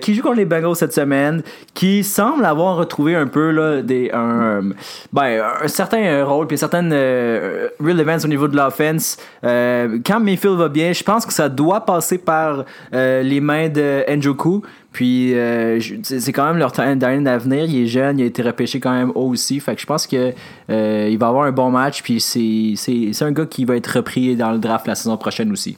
[0.01, 1.43] qui joue contre les Bengals cette semaine,
[1.73, 4.63] qui semble avoir retrouvé un peu là, des, un,
[5.13, 9.17] ben, un certain rôle puis certaines euh, real events au niveau de l'offense.
[9.43, 13.69] Euh, quand Mayfield va bien, je pense que ça doit passer par euh, les mains
[13.69, 14.63] de Njoku.
[14.91, 17.65] Puis euh, c'est quand même leur talent d'avenir.
[17.65, 19.59] Il est jeune, il a été repêché quand même haut aussi.
[19.59, 20.33] Fait que je pense que
[20.69, 22.01] euh, il va avoir un bon match.
[22.03, 25.77] Puis c'est- un gars qui va être repris dans le draft la saison prochaine aussi.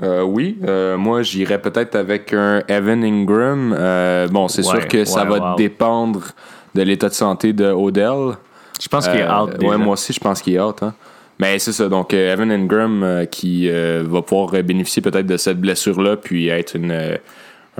[0.00, 3.74] Euh, oui, euh, moi j'irais peut-être avec un Evan Ingram.
[3.76, 5.56] Euh, bon, c'est Ouais, sûr que ça va wow.
[5.56, 6.20] dépendre
[6.74, 8.36] de l'état de santé de Odell.
[8.80, 10.82] Je pense qu'il est Euh, out ouais, moi aussi, je pense qu'il est out.
[10.82, 10.94] hein.
[11.40, 11.88] Mais c'est ça.
[11.88, 16.76] Donc, euh, Evan Ingram euh, qui va pouvoir bénéficier peut-être de cette blessure-là, puis être
[16.76, 17.18] une,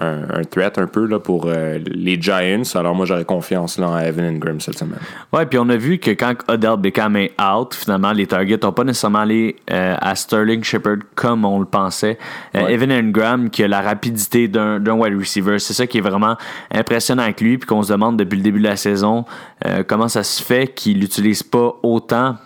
[0.01, 2.63] un, un threat un peu là, pour euh, les Giants.
[2.75, 4.99] Alors, moi, j'aurais confiance là, en Evan Ingram cette semaine.
[5.33, 8.73] Ouais, puis on a vu que quand Odell Beckham est out, finalement, les targets n'ont
[8.73, 12.19] pas nécessairement allé euh, à Sterling Shepard comme on le pensait.
[12.55, 12.73] Euh, Ouais.
[12.75, 16.37] Evan Engram, qui a la rapidité d'un d'un wide receiver, c'est ça qui est vraiment
[16.73, 19.25] impressionnant avec lui, puis qu'on se demande depuis le début de la saison
[19.87, 22.37] comment ça se fait qu'il l'utilise pas autant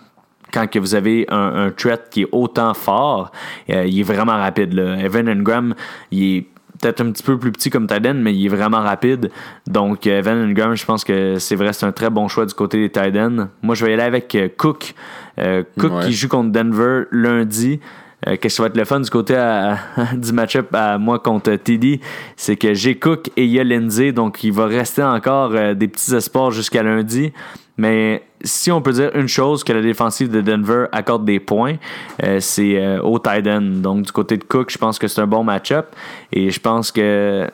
[0.53, 3.31] quand que vous avez un, un threat qui est autant fort,
[3.69, 4.73] euh, il est vraiment rapide.
[4.73, 4.97] Là.
[4.99, 5.73] Evan Engram,
[6.11, 6.45] il est
[6.83, 9.31] peut-être un petit peu plus petit comme Tyden, mais il est vraiment rapide.
[9.67, 12.53] Donc, euh, Evan Engram, je pense que c'est vrai, c'est un très bon choix du
[12.53, 13.49] côté des Titans.
[13.61, 14.93] Moi, je vais y aller avec euh, Cook.
[15.39, 16.05] Euh, Cook Ouais.
[16.05, 17.79] qui joue contre Denver lundi.
[18.27, 19.77] Euh, Qu'est-ce qui va être le fun du côté à-
[20.15, 21.99] du match-up à moi contre TD,
[22.37, 25.73] c'est que j'ai Cook et il y a Lindsay, donc il va rester encore euh,
[25.73, 27.33] des petits espoirs jusqu'à lundi.
[27.77, 31.75] Mais si on peut dire une chose que la défensive de Denver accorde des points,
[32.23, 33.61] euh, c'est euh, au tight end.
[33.61, 35.87] Donc, du côté de Cook, je pense que c'est un bon match-up.
[36.31, 37.49] Et je pense que,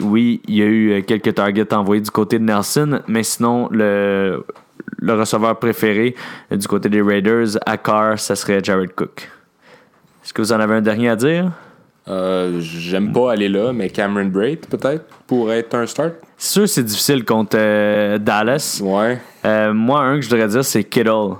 [0.00, 4.44] oui, il y a eu quelques targets envoyés du côté de Nelson, mais sinon, le,
[4.98, 6.14] le receveur préféré
[6.50, 9.30] du côté des Raiders, à Carr, ça serait Jared Cook.
[10.24, 11.52] Est-ce que vous en avez un dernier à dire?
[12.08, 16.14] Euh, J'aime pas aller là, mais Cameron Braid, peut-être, pourrait être un start.
[16.36, 18.80] C'est sûr c'est difficile contre euh, Dallas.
[18.82, 19.18] Ouais.
[19.44, 21.36] Euh, moi, un que je voudrais dire, c'est Kittle.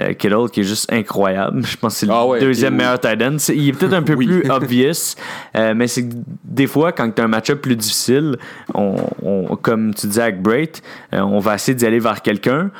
[0.00, 1.64] Euh, Kittle qui est juste incroyable.
[1.66, 3.36] Je pense que c'est le Ah ouais, deuxième meilleur tight end.
[3.54, 4.26] Il est peut-être un peu Oui.
[4.26, 5.14] plus obvious,
[5.56, 8.36] euh, mais c'est que des fois, quand tu as un match-up plus difficile,
[8.74, 10.72] on, on- comme tu disais avec Brait,
[11.12, 12.70] euh, on va essayer d'y aller vers quelqu'un.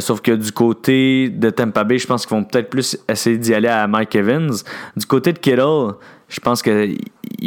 [0.00, 3.54] Sauf que du côté de Tampa Bay, je pense qu'ils vont peut-être plus essayer d'y
[3.54, 4.52] aller à Mike Evans.
[4.94, 5.94] Du côté de Kittle,
[6.28, 6.98] je pense qu'ils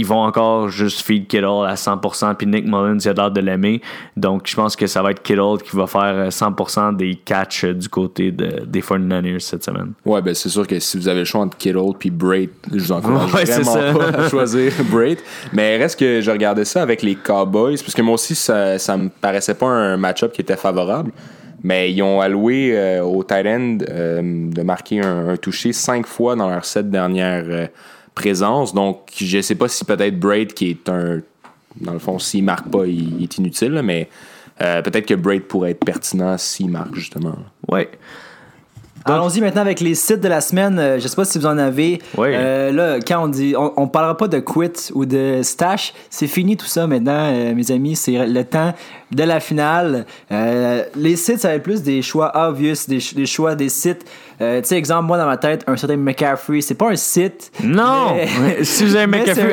[0.06, 3.82] vont encore juste feed Kittle à 100%, puis Nick Mullins, il a l'air de l'aimer.
[4.18, 7.66] Donc, je pense que ça va être Kittle qui va faire euh, 100% des catchs
[7.66, 9.94] euh, du côté de, des 49ers cette semaine.
[10.06, 12.80] Ouais, ben c'est sûr que si vous avez le choix entre Kittle puis Braid, je
[12.80, 13.94] vous encourage Ouais, vraiment ça.
[13.94, 15.20] pas à choisir Braid.
[15.54, 18.98] Mais reste que je regardais ça avec les Cowboys, parce que moi aussi, ça, ça
[18.98, 21.12] me paraissait pas un match-up qui était favorable.
[21.64, 26.08] Mais ils ont alloué euh, au tight end euh, de marquer un, un touché cinq
[26.08, 27.68] fois dans leurs sept dernières euh,
[28.16, 28.74] présences.
[28.74, 31.22] Donc, je sais pas si peut-être Braid, qui est un.
[31.80, 34.10] Dans le fond, s'il marque pas, il, il est inutile, là, mais
[34.62, 37.36] euh, peut-être que Braid pourrait être pertinent s'il marque, justement.
[37.70, 37.90] Ouais.
[39.06, 40.78] Allons-y maintenant avec les sites de la semaine.
[40.78, 42.00] Euh, je sais pas si vous en avez.
[42.18, 42.28] Oui.
[42.32, 45.94] Euh, là, quand on dit, on, on parlera pas de quit ou de stash.
[46.10, 47.96] C'est fini tout ça maintenant, euh, mes amis.
[47.96, 48.74] C'est le temps
[49.12, 50.06] de la finale.
[50.32, 54.06] Euh, les sites, ça va être plus des choix obvious, des choix des sites.
[54.42, 57.52] Euh, tu sais, exemple, moi dans ma tête, un certain McCaffrey, c'est pas un site.
[57.64, 58.16] Non!
[58.16, 59.04] mais- si vous avez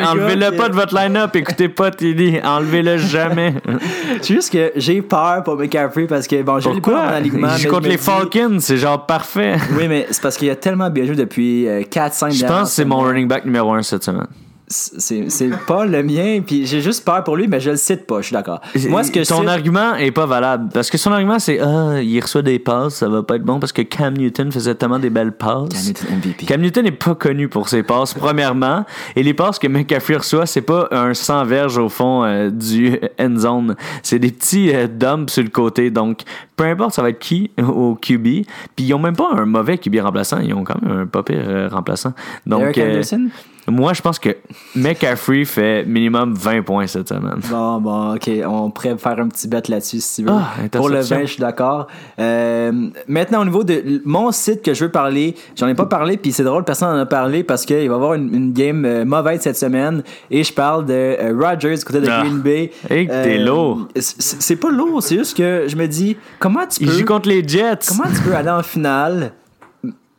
[0.01, 1.37] un enlevez-le pas de votre line-up.
[1.37, 2.40] Écoutez pas TD.
[2.44, 3.55] Enlevez-le jamais.
[4.22, 7.03] C'est juste que j'ai peur pour McCaffrey parce que, bon, je l'ai pas dans mon
[7.03, 7.16] Pourquoi?
[7.16, 7.48] alignement.
[7.57, 8.57] Il joue mais contre je me les dis- Falcons.
[8.61, 9.57] C'est genre parfait.
[9.77, 12.85] Oui, mais c'est parce qu'il a tellement bien joué depuis 4-5 Je pense que c'est
[12.85, 14.27] mon running back numéro un cette semaine.
[14.70, 18.20] C'est pas le mien, puis j'ai juste peur pour lui, mais je le cite pas,
[18.20, 18.61] je suis d'accord.
[18.88, 20.68] Moi, ce que je Ton cite- argument est pas valable.
[20.72, 23.59] Parce que son argument, c'est Ah, il reçoit des passes, ça va pas être bon
[23.61, 25.68] parce que Cam Newton faisait tellement des belles passes.
[25.70, 26.46] Cam Newton MVP.
[26.46, 28.85] Cam Newton n'est pas connu pour ses passes, premièrement.
[29.16, 32.98] Et les passes que McCaffrey reçoit, c'est pas un 100 verges au fond euh, du
[33.20, 33.76] end zone.
[34.02, 35.90] C'est des petits euh, dumps sur le côté.
[35.90, 36.20] Donc,
[36.57, 38.22] peu importe, ça va être qui au QB.
[38.22, 38.46] Puis,
[38.87, 40.40] ils ont même pas un mauvais QB remplaçant.
[40.40, 42.12] Ils ont quand même un pas pire euh, remplaçant.
[42.46, 43.28] Donc, Eric Anderson?
[43.68, 44.31] Moi, je pense que
[44.74, 47.40] McCaffrey fait minimum 20 points cette semaine.
[47.50, 50.35] Bon, bon, ok, on pourrait faire un petit bet là-dessus si tu veux.
[50.37, 51.16] Ah, Pour le interception.
[51.16, 51.87] 20, je suis d'accord.
[52.18, 52.72] Euh,
[53.07, 56.33] maintenant, au niveau de mon site que je veux parler, j'en ai pas parlé, puis
[56.33, 59.04] c'est drôle, personne n'en a parlé parce qu'il va y avoir une, une game euh,
[59.04, 62.22] mauvaise cette semaine, et je parle de euh, Rodgers du côté de Ah.
[62.22, 62.70] Green Bay.
[62.88, 63.88] Hey, que t'es lourd.
[63.96, 66.92] C'est pas lourd, c'est juste que je me dis, comment tu Il peux...
[66.92, 67.78] joue contre les Jets.
[67.88, 69.33] Comment tu peux aller en finale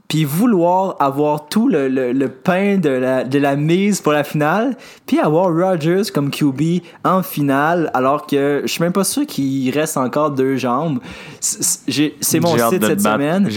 [0.09, 4.23] puis vouloir avoir tout le, le, le pain de la, de la mise pour la
[4.25, 9.25] finale, puis avoir Rodgers comme QB en finale, alors que je suis même pas sûr
[9.27, 10.99] qu'il reste encore deux jambes.
[11.39, 11.81] C'est-
[12.39, 13.47] mon site cette semaine.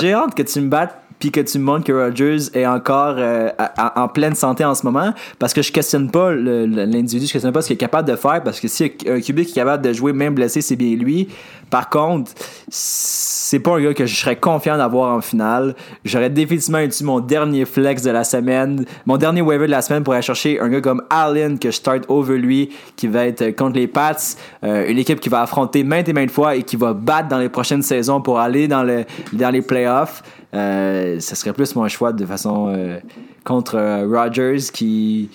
[0.00, 2.64] J'ai hâte hâte que tu me battes puis que tu me montres que Rodgers est
[2.64, 6.32] encore euh, à- à- en pleine santé en ce moment, parce que je questionne pas
[6.32, 9.40] l'individu, je questionne pas ce qu'il est capable de faire, parce que si un QB
[9.40, 11.26] qui est capable de jouer même blessé, c'est bien lui.
[11.70, 12.32] Par contre,
[12.68, 15.74] c'est pas un gars que je serais confiant d'avoir en finale.
[16.04, 20.02] J'aurais définitivement utilisé mon dernier flex de la semaine, mon dernier waiver de la semaine
[20.02, 23.50] pour aller chercher un gars comme Allen que je start over lui, qui va être
[23.56, 24.16] contre les Pats,
[24.64, 27.38] euh, une équipe qui va affronter maintes et maintes fois et qui va battre dans
[27.38, 30.22] les prochaines saisons pour aller dans, le, dans les playoffs.
[30.54, 32.98] Euh, ce serait plus mon choix de façon euh,
[33.44, 35.28] contre euh, Rodgers qui,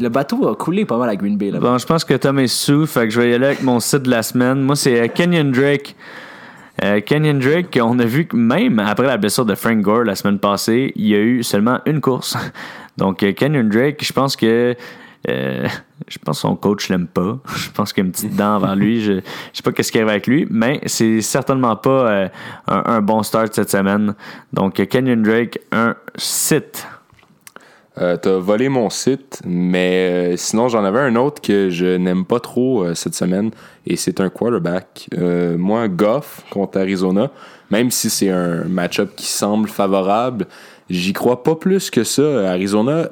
[0.00, 1.50] Le bateau a coulé pas mal à Green Bay.
[1.50, 3.62] Là Bon, je pense que Tom est sous, fait que je vais y aller avec
[3.62, 4.62] mon site de la semaine.
[4.62, 5.96] Moi, c'est euh, Kenyon Drake.
[6.84, 10.14] Euh, Kenyon Drake, on a vu que même après la blessure de Frank Gore la
[10.14, 12.36] semaine passée, il y a eu seulement une course.
[12.96, 14.74] Donc, euh, Kenyon Drake, je pense que.
[15.26, 17.38] je pense que son coach l'aime pas.
[17.56, 19.00] Je pense qu'il y a une petite dent envers lui.
[19.00, 19.20] Je, je
[19.52, 22.28] sais pas qu'est-ce qui arrive avec lui, mais c'est certainement pas
[22.66, 24.14] un, un bon start cette semaine.
[24.52, 26.86] Donc, Kenyon Drake, un site.
[28.00, 32.24] Euh, T'as volé mon site, mais euh, sinon j'en avais un autre que je n'aime
[32.24, 33.50] pas trop euh, cette semaine,
[33.86, 35.08] et c'est un quarterback.
[35.18, 37.30] Euh, moi, Goff contre Arizona,
[37.70, 40.46] même si c'est un match-up qui semble favorable,
[40.88, 42.50] j'y crois pas plus que ça.
[42.50, 43.08] Arizona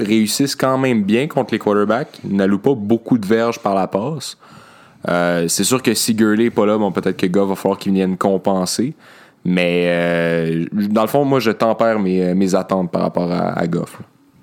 [0.00, 4.38] réussissent quand même bien contre les quarterbacks, n'allouent pas beaucoup de verges par la passe.
[5.06, 7.92] C'est sûr que si Gurley n'est pas là, bon, peut-être que Goff va falloir qu'il
[7.92, 8.94] vienne compenser.
[9.46, 13.66] Mais euh, dans le fond, moi, je tempère mes, mes attentes par rapport à, à
[13.66, 13.98] Goff.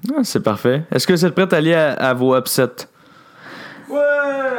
[0.10, 0.84] Ah, c'est parfait.
[0.92, 2.88] Est-ce que vous êtes prêts à aller à, à vos upsets?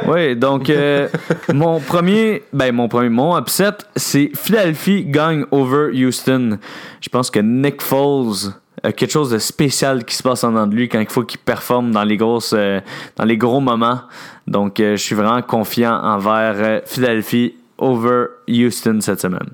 [0.07, 1.09] Oui, donc euh,
[1.53, 6.57] mon premier, ben mon premier, mon upset, c'est Philadelphie gagne over Houston.
[7.01, 10.67] Je pense que Nick Foles a quelque chose de spécial qui se passe en dedans
[10.67, 12.79] de lui quand il faut qu'il performe dans les grosses, euh,
[13.15, 14.01] dans les gros moments.
[14.47, 19.49] Donc euh, je suis vraiment confiant envers euh, Philadelphie over Houston cette semaine.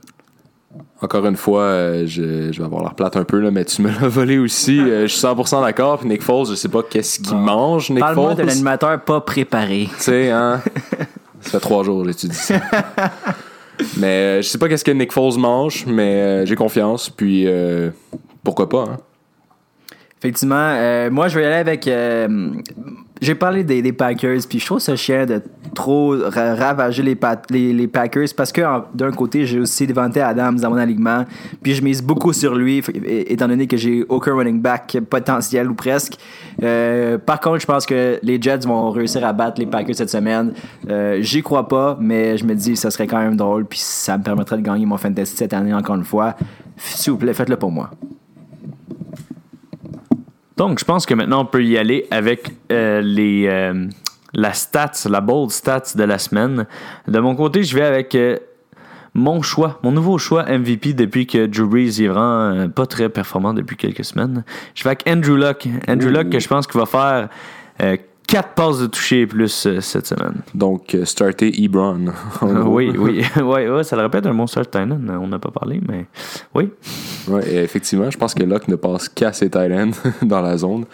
[1.02, 3.82] Encore une fois, euh, je, je vais avoir l'air plate un peu, là, mais tu
[3.82, 4.80] me l'as volé aussi.
[4.80, 6.00] Euh, je suis 100% d'accord.
[6.00, 8.44] Puis Nick Foles, je sais pas qu'est-ce qu'il mange, Nick Parle-moi Foles.
[8.44, 9.90] de l'animateur pas préparé.
[9.98, 10.62] Tu sais, hein?
[11.42, 12.56] ça fait trois jours que j'étudie ça.
[13.98, 17.10] mais euh, je sais pas qu'est-ce que Nick Foles mange, mais j'ai confiance.
[17.10, 17.48] Puis
[18.44, 18.98] pourquoi pas, hein?
[20.20, 21.90] Effectivement, euh, moi je vais y aller avec.
[23.22, 25.42] j'ai parlé des, des Packers, puis je trouve ça chien de
[25.74, 28.62] trop ra- ravager les, pa- les, les Packers parce que
[28.94, 31.26] d'un côté, j'ai aussi Devante Adams dans mon alignement,
[31.62, 35.74] puis je mise beaucoup sur lui, étant donné que j'ai aucun running back potentiel ou
[35.74, 36.16] presque.
[36.62, 40.10] Euh, par contre, je pense que les Jets vont réussir à battre les Packers cette
[40.10, 40.54] semaine.
[40.90, 44.18] Euh, J'y crois pas, mais je me dis ça serait quand même drôle, puis ça
[44.18, 46.36] me permettrait de gagner mon fantasy cette année encore une fois.
[46.78, 47.92] S'il vous plaît, faites-le pour moi.
[50.58, 53.48] Donc, je pense que maintenant, on peut y aller avec euh, les,
[54.34, 56.66] la stats, la bold stats de la semaine.
[57.08, 58.38] De mon côté, je vais avec euh,
[59.14, 63.10] mon choix, mon nouveau choix MVP depuis que Drew Brees est vraiment euh, pas très
[63.10, 64.44] performant depuis quelques semaines.
[64.76, 65.68] Je vais avec Andrew Luck.
[65.88, 67.30] Andrew Luck, que je pense qu'il va faire
[68.32, 70.36] 4 passes de toucher et plus euh, cette semaine.
[70.56, 72.14] Donc, euh, starter Ebron.
[72.42, 72.76] gros.
[72.78, 75.02] oui, oui, oui, ouais, ça le répète un bon start Tynan.
[75.22, 76.06] On n'a pas parlé, mais
[76.56, 76.70] oui.
[77.28, 79.92] Ouais, et effectivement, je pense que Locke ne passe qu'à ses tight ends
[80.26, 80.86] dans la zone.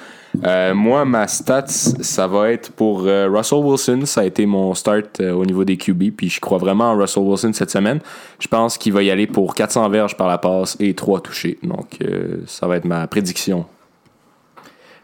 [0.43, 4.01] Euh, moi, ma stats, ça va être pour euh, Russell Wilson.
[4.05, 6.15] Ça a été mon start euh, au niveau des QB.
[6.15, 7.99] Puis je crois vraiment en Russell Wilson cette semaine.
[8.39, 11.57] Je pense qu'il va y aller pour 400 verges par la passe et 3 touchés.
[11.63, 13.65] Donc, euh, ça va être ma prédiction.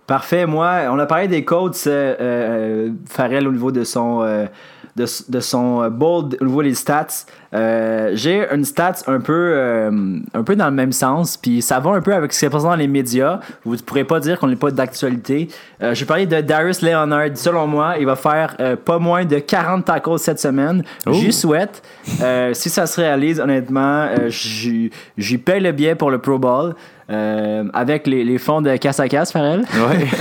[0.07, 0.45] Parfait.
[0.45, 4.45] Moi, on a parlé des codes euh, euh, Farrell au niveau de son, euh,
[4.95, 7.25] de, de son bold, au niveau des stats.
[7.53, 9.91] Euh, J'ai une stats un peu, euh,
[10.33, 12.49] un peu dans le même sens, puis ça va un peu avec ce qui est
[12.49, 13.39] passé dans les médias.
[13.63, 15.49] Vous ne pourrez pas dire qu'on n'est pas d'actualité.
[15.81, 17.29] Euh, J'ai parlé de Darius Leonard.
[17.35, 20.83] Selon moi, il va faire euh, pas moins de 40 tacos cette semaine.
[21.11, 21.83] J'y souhaite.
[22.53, 26.73] Si ça se réalise, honnêtement, j'y paye le billet pour le Pro Bowl.
[27.07, 29.61] avec les, les fonds de casse à casse, Farrell.
[29.73, 30.07] Ouais.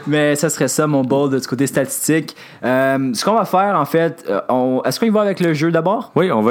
[0.06, 2.36] Mais ça serait ça, mon bold de ce côté statistique.
[2.62, 4.24] Ce qu'on va faire, en fait,
[4.84, 6.12] est-ce qu'on y va avec le jeu d'abord?
[6.14, 6.49] oui, on va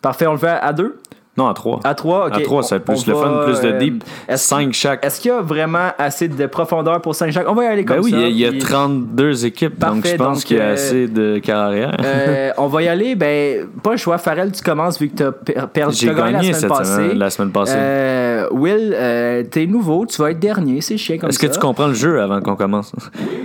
[0.00, 0.98] Parfait, on le fait à deux?
[1.36, 1.80] Non, à 3.
[1.84, 2.34] À trois, ok.
[2.36, 4.04] À 3, ça va être On- plus le va, fun, plus de euh, deep.
[4.28, 5.02] est-ce- 5 chaque.
[5.04, 7.48] Est-ce qu'il y a vraiment assez de profondeur pour 5 chaque?
[7.48, 8.16] On va y aller comme Ben oui, ça.
[8.18, 10.60] il y a, il y a puis, 32 équipes, donc je pense donc, qu'il y
[10.60, 11.96] a euh, assez de carrière.
[12.04, 14.18] euh, on va y aller, ben, pas le choix.
[14.18, 16.92] Farrell, tu commences vu que tu as perdu J'ai gagné gagné la semaine passée.
[16.92, 17.74] semaine, la semaine passée.
[17.76, 21.48] Euh, Will, t'es nouveau, tu vas être dernier, c'est chiant comme Est-ce ça.
[21.48, 22.92] que tu comprends le jeu avant qu'on commence?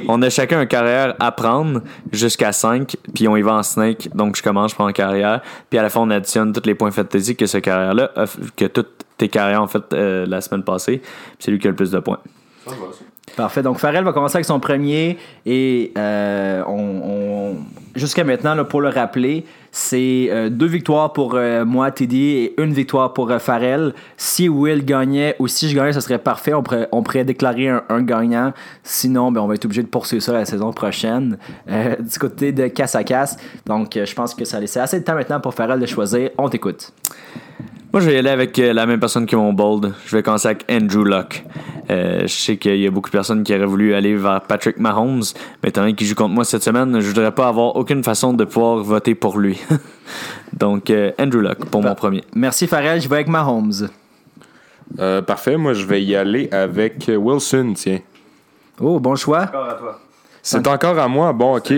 [0.09, 1.79] On a chacun un carrière à prendre
[2.11, 4.09] jusqu'à 5, puis on y va en snake.
[4.13, 6.75] Donc je commence, je prends en carrière, puis à la fin on additionne tous les
[6.75, 7.57] points fantasy que ce
[8.25, 11.01] f- que toutes tes carrières ont fait euh, la semaine passée.
[11.39, 12.19] C'est lui qui a le plus de points.
[13.35, 13.61] Parfait.
[13.61, 15.17] Donc, Farrell va commencer avec son premier.
[15.45, 17.53] Et euh,
[17.95, 22.73] jusqu'à maintenant, pour le rappeler, c'est euh, deux victoires pour euh, moi, Teddy, et une
[22.73, 23.93] victoire pour Farrell.
[24.15, 26.53] Si Will gagnait ou si je gagnais, ce serait parfait.
[26.53, 28.53] On pourrait, déclarer un, gagnant.
[28.81, 32.67] Sinon, ben, on va être obligé de poursuivre ça la saison prochaine du côté de
[32.67, 33.37] casse à casse.
[33.65, 36.29] Donc, je pense que ça laissait assez de temps maintenant pour Farrell de choisir.
[36.37, 36.93] On t'écoute.
[37.93, 39.93] Moi, je vais y aller avec euh, la même personne que mon bold.
[40.05, 41.43] Je vais commencer avec Andrew Luck.
[41.89, 44.77] Euh, je sais qu'il y a beaucoup de personnes qui auraient voulu aller vers Patrick
[44.77, 45.23] Mahomes,
[45.63, 48.33] mais étant donné qu'il joue contre moi cette semaine, je voudrais pas avoir aucune façon
[48.33, 49.59] de pouvoir voter pour lui.
[50.53, 52.23] Donc, euh, Andrew Luck pour mon premier.
[52.35, 52.99] Merci, Farrell.
[52.99, 53.87] Je vais avec Mahomes.
[54.99, 55.55] Euh, parfait.
[55.55, 57.99] Moi, je vais y aller avec Wilson, tiens.
[58.79, 59.49] Oh, bon choix.
[60.47, 61.33] C'est encore à moi?
[61.33, 61.73] Bon, ok.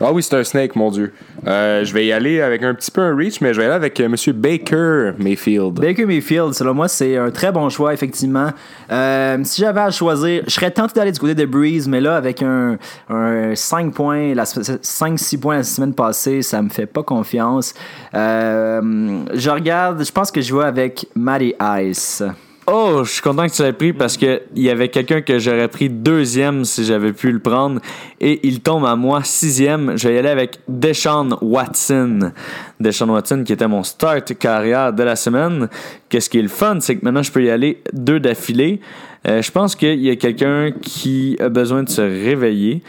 [0.00, 1.12] Ah oui, c'est un snake, mon Dieu.
[1.46, 3.66] Euh, je vais y aller avec un petit peu un reach, mais je vais y
[3.66, 5.74] aller avec euh, Monsieur Baker Mayfield.
[5.74, 8.48] Baker Mayfield, selon moi, c'est un très bon choix, effectivement.
[8.90, 12.16] Euh, si j'avais à choisir, je serais tenté d'aller du côté de Breeze, mais là,
[12.16, 17.04] avec un, un 5 points, la 5-6 points la semaine passée, ça me fait pas
[17.04, 17.74] confiance.
[18.14, 22.24] Euh, je regarde, je pense que je vais avec Matty Ice.
[22.66, 25.38] Oh, je suis content que tu l'aies pris parce que il y avait quelqu'un que
[25.38, 27.80] j'aurais pris deuxième si j'avais pu le prendre
[28.20, 29.96] et il tombe à moi sixième.
[29.96, 32.32] Je vais y aller avec Deshaun Watson.
[32.78, 35.68] Deshaun Watson qui était mon start carrière de la semaine.
[36.08, 38.80] Qu'est-ce qui est le fun, c'est que maintenant je peux y aller deux d'affilée.
[39.26, 42.82] Euh, je pense qu'il y a quelqu'un qui a besoin de se réveiller.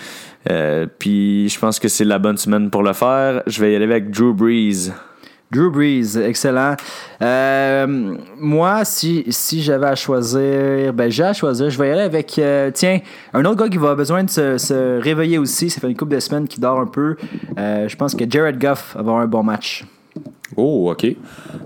[0.49, 3.41] Euh, puis je pense que c'est la bonne semaine pour le faire.
[3.47, 4.91] Je vais y aller avec Drew Brees.
[5.51, 6.75] Drew Brees, excellent.
[7.21, 12.01] Euh, moi, si, si j'avais à choisir, ben j'ai à choisir, je vais y aller
[12.01, 12.99] avec, euh, tiens,
[13.33, 15.69] un autre gars qui va avoir besoin de se, se réveiller aussi.
[15.69, 17.17] Ça fait une couple de semaines qu'il dort un peu.
[17.57, 19.85] Euh, je pense que Jared Goff va avoir un bon match.
[20.55, 21.05] Oh, OK.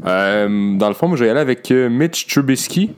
[0.04, 2.92] Dans le fond, moi, je vais y aller avec Mitch Trubisky.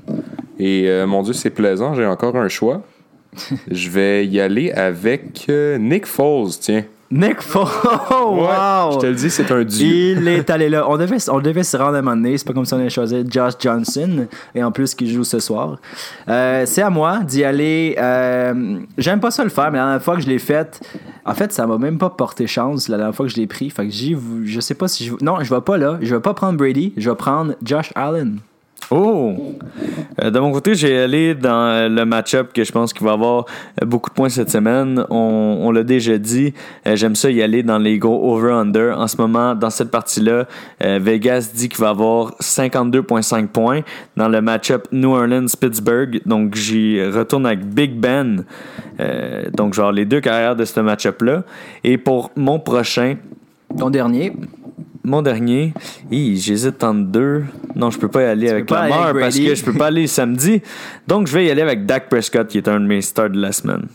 [0.58, 2.82] Et mon Dieu, c'est plaisant, j'ai encore un choix.
[3.72, 6.84] je vais y aller avec Nick Foles, tiens.
[7.10, 7.64] Nick Foles,
[8.12, 8.92] Ouais, wow!
[8.94, 9.88] je te le dis, c'est un dieu.
[10.18, 10.86] Il est allé là.
[10.90, 12.38] On devait, on devait se rendre à un moment donné.
[12.38, 14.28] C'est pas comme si on allait choisir Josh Johnson.
[14.54, 15.78] Et en plus, qui joue ce soir.
[16.28, 17.96] Euh, c'est à moi d'y aller.
[17.98, 20.82] Euh, J'aime pas ça le faire, mais la dernière fois que je l'ai fait,
[21.26, 23.70] en fait, ça m'a même pas porté chance la dernière fois que je l'ai pris.
[23.70, 25.14] Fait que j'y, je sais pas si je.
[25.22, 25.98] Non, je vais pas là.
[26.02, 26.92] Je vais pas prendre Brady.
[26.98, 28.40] Je vais prendre Josh Allen.
[28.90, 29.36] Oh!
[30.22, 33.14] Euh, de mon côté, j'ai allé dans euh, le match-up que je pense qu'il va
[33.14, 33.46] avoir
[33.82, 35.04] euh, beaucoup de points cette semaine.
[35.10, 36.54] On, l'a déjà dit.
[36.86, 38.98] J'aime ça y aller dans les gros over-under.
[38.98, 40.48] En ce moment, dans cette partie-là,
[40.80, 43.82] Vegas dit qu'il va avoir 52,5 points
[44.16, 46.22] dans le match-up New Orleans-Pittsburgh.
[46.26, 48.46] Donc, j'y retourne avec Big Ben.
[49.54, 51.44] Donc, genre les deux carrières de ce match-up-là.
[51.84, 53.18] Et pour mon prochain,
[53.78, 54.32] Ton dernier.
[55.08, 55.74] Mon dernier,
[56.12, 57.46] j'hésite entre deux.
[57.76, 60.06] Non, je peux pas y aller avec Lamar avec parce que je peux pas aller
[60.06, 60.62] samedi.
[61.08, 63.40] Donc, je vais y aller avec Dak Prescott, qui est un de mes stars de
[63.40, 63.88] la semaine.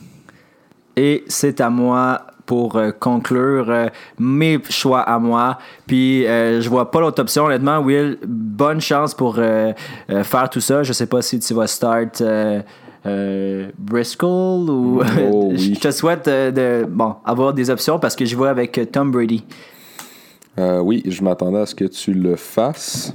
[0.96, 3.86] Et c'est à moi pour euh, conclure euh,
[4.18, 5.58] mes choix à moi.
[5.86, 7.78] Puis euh, je vois pas l'autre option, honnêtement.
[7.80, 9.72] Will, bonne chance pour euh,
[10.08, 10.82] faire tout ça.
[10.82, 12.22] Je sais pas si tu vas start
[13.04, 14.24] euh, Briscoe
[14.68, 15.02] ou.
[15.02, 15.74] Oh, oui.
[15.74, 19.10] je te souhaite euh, de bon, avoir des options parce que je vois avec Tom
[19.10, 19.44] Brady.
[20.58, 23.14] Euh, oui, je m'attendais à ce que tu le fasses.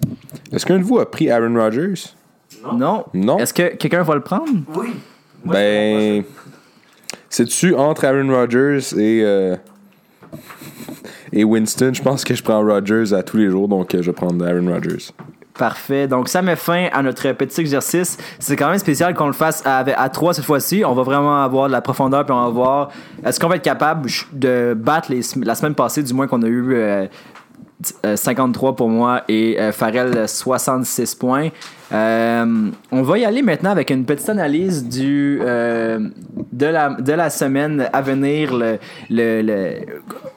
[0.51, 2.13] Est-ce qu'un de vous a pris Aaron Rodgers?
[2.73, 3.05] Non?
[3.13, 3.37] Non?
[3.37, 4.49] Est-ce que quelqu'un va le prendre?
[4.75, 4.87] Oui.
[5.45, 6.23] Ben,
[7.29, 9.55] c'est-tu entre Aaron Rodgers et, euh,
[11.31, 11.91] et Winston?
[11.93, 14.43] Je pense que je prends Rodgers à tous les jours, donc euh, je vais prendre
[14.45, 15.11] Aaron Rodgers.
[15.57, 16.07] Parfait.
[16.07, 18.17] Donc, ça met fin à notre petit exercice.
[18.39, 20.83] C'est quand même spécial qu'on le fasse à, à 3 cette fois-ci.
[20.85, 22.89] On va vraiment avoir de la profondeur, puis on va voir
[23.25, 25.11] est-ce qu'on va être capable de battre
[25.43, 27.07] la semaine passée, du moins qu'on a eu euh,
[28.05, 31.49] euh, 53 pour moi et euh, Farrell 66 points.
[31.93, 35.99] Euh, on va y aller maintenant avec une petite analyse du, euh,
[36.51, 38.53] de, la, de la semaine à venir.
[38.53, 38.77] Le,
[39.09, 39.75] le,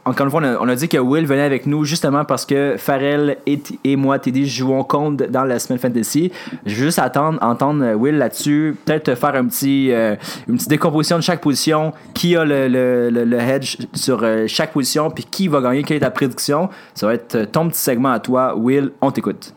[0.04, 3.36] encore une fois, on a, dit que Will venait avec nous justement parce que Farrell
[3.46, 6.30] et, et moi, Teddy, jouons contre dans la semaine fantasy.
[6.64, 8.76] Je vais juste attendre, entendre Will là-dessus.
[8.84, 10.14] Peut-être faire un petit, euh,
[10.48, 11.92] une petite décomposition de chaque position.
[12.14, 16.10] Qui a le, le, hedge sur chaque position, puis qui va gagner, quelle est ta
[16.10, 16.68] prédiction.
[16.94, 18.54] Ça va être ton petit segment à toi.
[18.56, 19.54] Will, on t'écoute.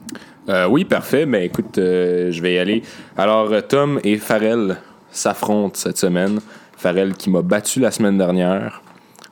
[0.49, 1.25] Euh, oui, parfait.
[1.25, 2.83] Mais écoute, euh, je vais y aller.
[3.17, 4.77] Alors, Tom et Farrell
[5.11, 6.39] s'affrontent cette semaine.
[6.77, 8.81] Farrell qui m'a battu la semaine dernière.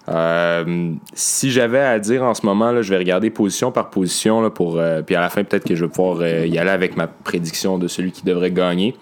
[0.10, 4.42] Euh, si j'avais à dire en ce moment, là, je vais regarder position par position.
[4.42, 7.08] Là, pour, puis à la fin, peut-être que je vais pouvoir y aller avec ma
[7.08, 8.96] prédiction de celui qui devrait gagner.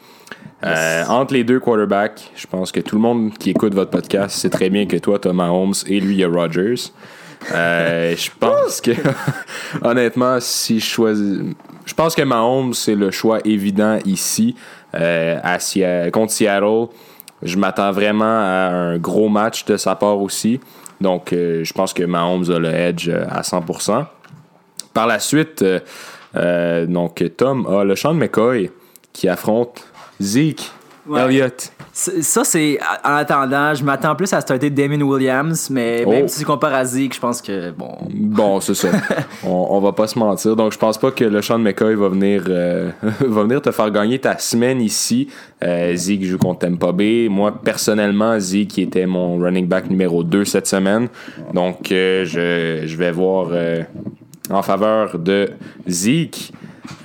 [0.64, 4.38] Euh, entre les deux quarterbacks, je pense que tout le monde qui écoute votre podcast
[4.38, 6.92] sait très bien que toi, tu as Mahomes et lui, il y a Rodgers.
[7.54, 8.92] Euh, je pense que,
[9.82, 11.40] honnêtement, si je choisis.
[11.90, 14.54] Je pense que Mahomes, c'est le choix évident ici
[14.94, 15.58] euh, à
[16.12, 16.86] contre Seattle.
[17.42, 20.60] Je m'attends vraiment à un gros match de sa part aussi.
[21.02, 24.06] Donc, euh, je pense que Mahomes a le edge euh, à 100%.
[24.94, 25.66] Par la suite,
[26.36, 28.70] euh, donc Tom a le Sean McCoy
[29.12, 29.84] qui affronte
[30.22, 30.72] Zeke
[31.08, 31.22] Ouais.
[31.22, 31.72] Elliott.
[32.22, 33.74] Ça, c'est en attendant.
[33.74, 36.28] Je m'attends plus à starter Damien Williams, mais même Oh.
[36.28, 37.98] si tu compares à Zeke, je pense que bon.
[38.10, 38.88] Bon, c'est ça.
[39.44, 40.56] on, on va pas se mentir.
[40.56, 43.92] Donc, je pense pas que le Sean McCoy va venir, euh, va venir te faire
[43.92, 45.28] gagner ta semaine ici.
[45.62, 47.28] Euh, Zeke joue contre Tampa Bay.
[47.30, 51.10] Moi, personnellement, Zeke était mon running back numéro 2 cette semaine.
[51.54, 53.84] Donc, euh, je, je vais voir euh,
[54.50, 55.50] en faveur de
[55.86, 56.54] Zeke.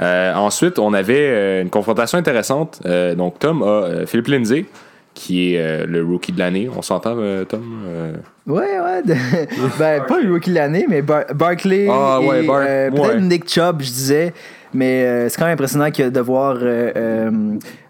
[0.01, 2.81] Euh, ensuite, on avait euh, une confrontation intéressante.
[2.87, 4.65] Euh, donc, Tom a Philippe Lindsay,
[5.15, 6.69] qui est euh, le rookie de l'année.
[6.77, 7.63] On s'entend, euh, Tom?
[7.87, 8.13] Euh,
[8.47, 9.03] Ouais, ouais.
[9.03, 9.15] de-
[9.79, 11.87] ben, pas le rookie de l'année, mais Bar- Barkley.
[11.91, 13.21] Ah, et, ouais, Bar- euh, Peut-être ouais.
[13.21, 14.35] Nick Chubb, je disais.
[14.75, 16.57] Mais c'est quand même impressionnant que de voir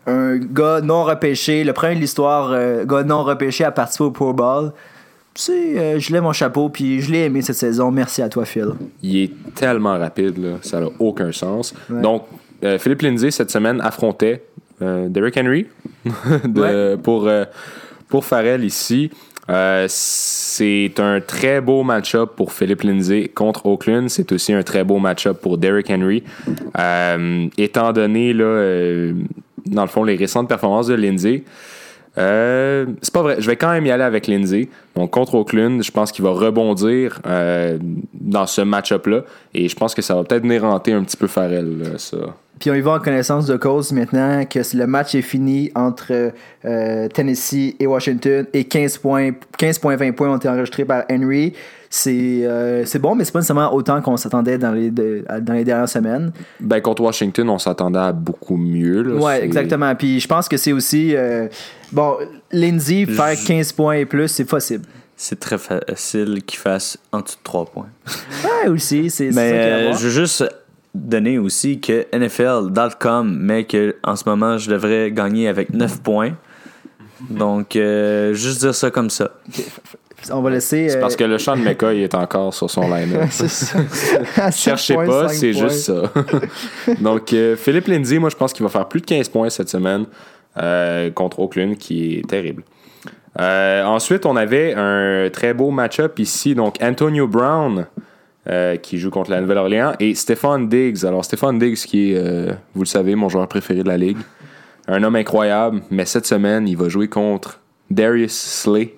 [0.07, 2.55] un gars non repêché, le premier de l'histoire,
[2.85, 4.73] gars non repêché à participer au Pro Bowl.
[5.33, 7.91] Tu sais, je lève mon chapeau, puis je l'ai aimé cette saison.
[7.91, 8.69] Merci à toi, Phil.
[9.03, 11.75] Il est tellement rapide, là, ça n'a aucun sens.
[11.91, 12.01] Ouais.
[12.03, 12.25] Donc,
[12.79, 14.43] Philippe Lindsay, cette semaine, affrontait
[14.83, 15.67] euh, Derrick Henry
[16.45, 17.45] de- pour, euh,
[18.09, 19.11] pour Farrell ici.
[19.51, 24.09] Euh, c'est un très beau match-up pour Philippe Lindsay contre Oakland.
[24.09, 26.23] C'est aussi un très beau match-up pour Derrick Henry.
[26.79, 29.13] Euh, étant donné, là,
[29.67, 31.45] dans le fond, les récentes performances de Lindsay,
[32.17, 33.37] c'est pas vrai.
[33.39, 34.69] Je vais quand même y aller avec Lindsay.
[34.97, 37.79] Donc, contre Oakland, je pense qu'il va rebondir euh,
[38.13, 39.23] dans ce match-up-là.
[39.53, 42.19] Et je pense que ça va peut-être venir hanter un petit peu Farrell, là, ça.
[42.61, 46.33] Puis on y va en connaissance de cause maintenant que le match est fini entre
[46.65, 51.05] euh, Tennessee et Washington et 15 points, 15 points, 20 points ont été enregistrés par
[51.11, 51.53] Henry.
[51.97, 55.53] C'est euh, c'est bon, mais c'est pas nécessairement autant qu'on s'attendait dans les, de- dans
[55.53, 56.33] les dernières semaines.
[56.59, 59.03] Ben, contre Washington, on s'attendait à beaucoup mieux.
[59.03, 59.15] Là.
[59.15, 59.95] Ouais, exactement.
[59.95, 61.15] Puis je pense que c'est aussi.
[61.15, 61.47] euh,
[61.93, 62.17] bon,
[62.51, 64.85] Lindsay, faire 15 points et plus, c'est possible.
[65.17, 67.89] C'est très facile qu'il fasse en dessous de 3 points.
[68.45, 70.45] Ouais, aussi, c'est Mais ça euh, je veux juste
[70.97, 76.33] donner aussi que NFL.com met que en ce moment je devrais gagner avec 9 points.
[77.31, 79.31] Donc, euh, juste dire ça comme ça.
[80.33, 80.89] On va laisser.
[80.89, 82.85] C'est euh, parce que le champ de McCoy est encore sur son
[83.31, 83.79] c'est ça.
[84.51, 86.13] Sept Cherchez points, pas, c'est juste ça.
[87.01, 89.69] Donc, euh, Philippe Lindsay, moi, je pense qu'il va faire plus de 15 points cette
[89.69, 90.07] semaine
[90.57, 92.63] euh, contre Oakland, qui est terrible.
[93.41, 96.55] Euh, ensuite, on avait un très beau match-up ici.
[96.55, 97.87] Donc, Antonio Brown,
[98.49, 101.05] euh, qui joue contre la Nouvelle-Orléans, et Stéphane Diggs.
[101.05, 104.19] Alors, Stéphane Diggs, qui est, euh, vous le savez, mon joueur préféré de la Ligue.
[104.87, 107.61] Un homme incroyable, mais cette semaine, il va jouer contre
[107.91, 108.95] Darius Slay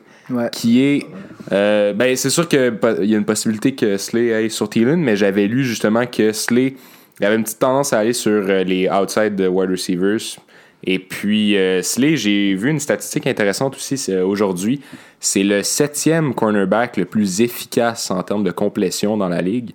[0.53, 1.07] Qui est.
[1.53, 5.17] euh, ben, c'est sûr qu'il y a une possibilité que Slay aille sur Thielen, mais
[5.17, 6.75] j'avais lu justement que Slay
[7.21, 10.37] avait une petite tendance à aller sur euh, les outside de wide receivers.
[10.85, 14.81] Et puis, euh, Slay, j'ai vu une statistique intéressante aussi aujourd'hui.
[15.21, 19.73] C'est le septième cornerback le plus efficace en termes de complétion dans la ligue.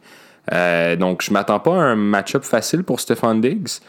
[0.99, 3.79] Donc, je m'attends pas à un match-up facile pour Stephon Diggs.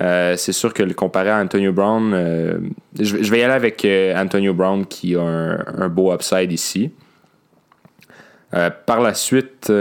[0.00, 2.58] Euh, c'est sûr que le comparer à Antonio Brown, euh,
[2.98, 6.92] je, vais y aller avec euh, Antonio Brown qui a un, un beau upside ici.
[8.86, 9.72] Par la suite,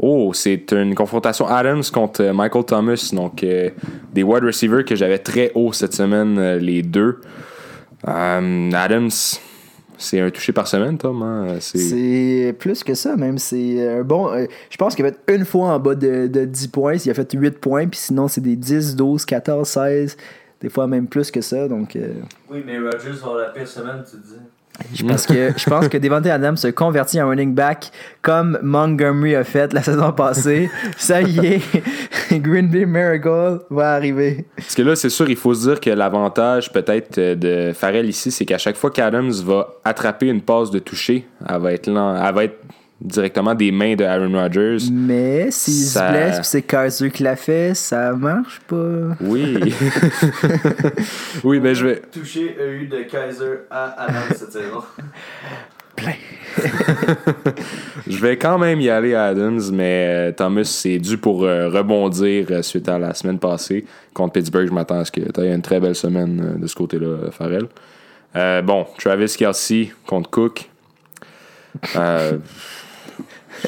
[0.00, 5.52] oh, c'est une confrontation Adams contre Michael Thomas, donc des wide receivers que j'avais très
[5.54, 7.20] haut cette semaine, les deux.
[8.04, 9.10] Adams,
[9.98, 11.22] c'est un touché par semaine, Tom.
[11.22, 11.56] hein?
[11.60, 13.38] C'est- plus que ça, même.
[13.38, 14.30] C'est un bon.
[14.32, 16.94] euh, je pense qu'il a fait une fois en bas de, de 10 points.
[17.04, 20.16] Il a fait 8 points, puis sinon, c'est des 10, 12, 14, 16.
[20.60, 21.68] Des fois, même plus que ça.
[21.68, 22.14] Donc, euh,
[22.50, 24.34] Oui, mais Rogers va avoir la pire semaine, tu dis.
[24.94, 27.90] Je pense que, je pense que Adams se convertit en running back
[28.22, 30.70] comme Montgomery a fait la saison passée.
[30.96, 31.62] Ça y est,
[32.32, 34.44] Green Bay Miracle va arriver.
[34.56, 38.08] Parce que là, c'est sûr, il faut se dire que l'avantage peut-être euh, de Farrell
[38.08, 41.88] ici, c'est qu'à chaque fois qu'Adams va attraper une passe de toucher, elle va être,
[41.88, 42.56] lent- elle va être
[43.00, 44.78] directement des mains de Aaron Rodgers.
[44.90, 49.14] Mais s'il Ça- se blesse, c'est Kaiser qui l'a fait, ça marche pas.
[49.20, 49.58] Oui.
[51.44, 52.02] oui, ben je vais.
[52.12, 54.82] Touché a eu de Kaiser à Adam cette saison.
[58.06, 61.68] Je vais quand même y aller à Adams, mais euh, Thomas, c'est dû pour euh,
[61.68, 63.84] rebondir euh, suite à la semaine passée.
[64.14, 66.66] Contre Pittsburgh, je m'attends à ce que tu aies une très belle semaine euh, de
[66.66, 67.66] ce côté-là, Farrell.
[68.36, 70.68] Euh, bon, Travis Kelsey contre Cook.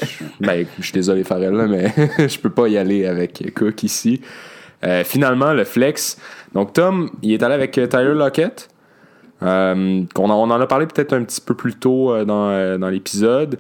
[0.41, 1.93] Ben, je suis désolé, Farrell, là, mais
[2.29, 4.21] je peux pas y aller avec Cook ici.
[4.85, 6.19] Euh, finalement, le flex.
[6.55, 8.69] Donc, Tom, il est allé avec euh, Tyler Lockett.
[9.43, 13.59] Euh, on en a parlé peut-être un petit peu plus tôt dans, dans l'épisode.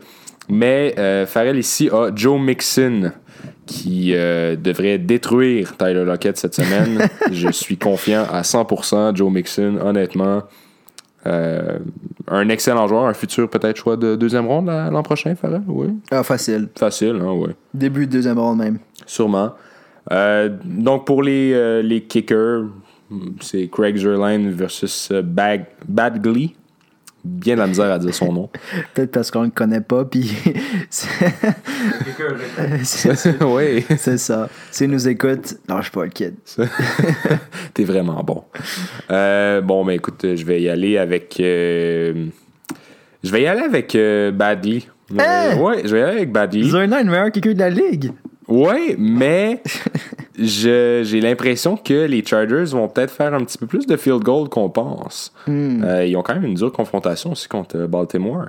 [0.48, 3.12] Mais euh, Farrell ici a Joe Mixon
[3.66, 7.06] qui euh, devrait détruire Tyler Lockett cette semaine.
[7.32, 9.14] Je suis confiant à 100%.
[9.14, 10.44] Joe Mixon, honnêtement,
[11.28, 11.78] euh,
[12.28, 15.62] un excellent joueur, un futur peut-être choix de deuxième ronde l'an prochain, Farrell.
[15.66, 16.68] Oui, Ah, facile.
[16.76, 17.54] facile, hein, ouais.
[17.74, 18.78] Début de deuxième ronde même.
[19.06, 19.52] Sûrement.
[20.10, 22.64] Euh, donc pour les, euh, les kickers,
[23.40, 26.54] c'est Craig Zerline versus Bag, Badgley.
[27.30, 28.48] Bien de la misère à dire son nom.
[28.94, 30.32] Peut-être parce qu'on le connaît pas, puis
[30.90, 31.06] c'est
[32.84, 34.48] c'est- oui, c'est ça.
[34.70, 36.34] S'il nous écoute, lâche pas le kid.
[37.74, 38.44] t'es vraiment bon.
[39.10, 41.38] Euh, bon, ben écoute, je vais y aller avec.
[41.40, 42.26] euh,
[43.22, 44.82] je vais y aller avec euh, Badgley.
[45.12, 45.56] Euh, Hein?
[45.58, 46.68] ouais, je vais y aller avec Badgley.
[46.68, 48.12] Zerna est le meilleur kicker de la ligue.
[48.46, 49.62] Ouais, mais
[50.38, 54.48] j'ai l'impression que les Chargers vont peut-être faire un petit peu plus de field goal
[54.48, 55.32] qu'on pense.
[55.46, 55.82] Hmm.
[55.84, 58.46] Euh, ils ont quand même une dure confrontation aussi contre euh, Baltimore.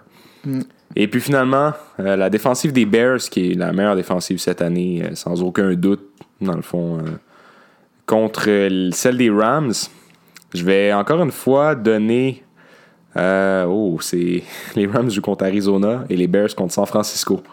[0.96, 5.04] Et puis finalement, euh, la défensive des Bears, qui est la meilleure défensive cette année,
[5.04, 6.04] euh, sans aucun doute,
[6.42, 7.00] dans le fond,
[8.06, 8.46] contre
[8.94, 9.74] celle des Rams.
[10.54, 12.44] Je vais encore une fois donner.
[13.16, 14.44] oh, c'est.
[14.76, 17.44] Les Rams jouent contre Arizona et les Bears contre San Francisco.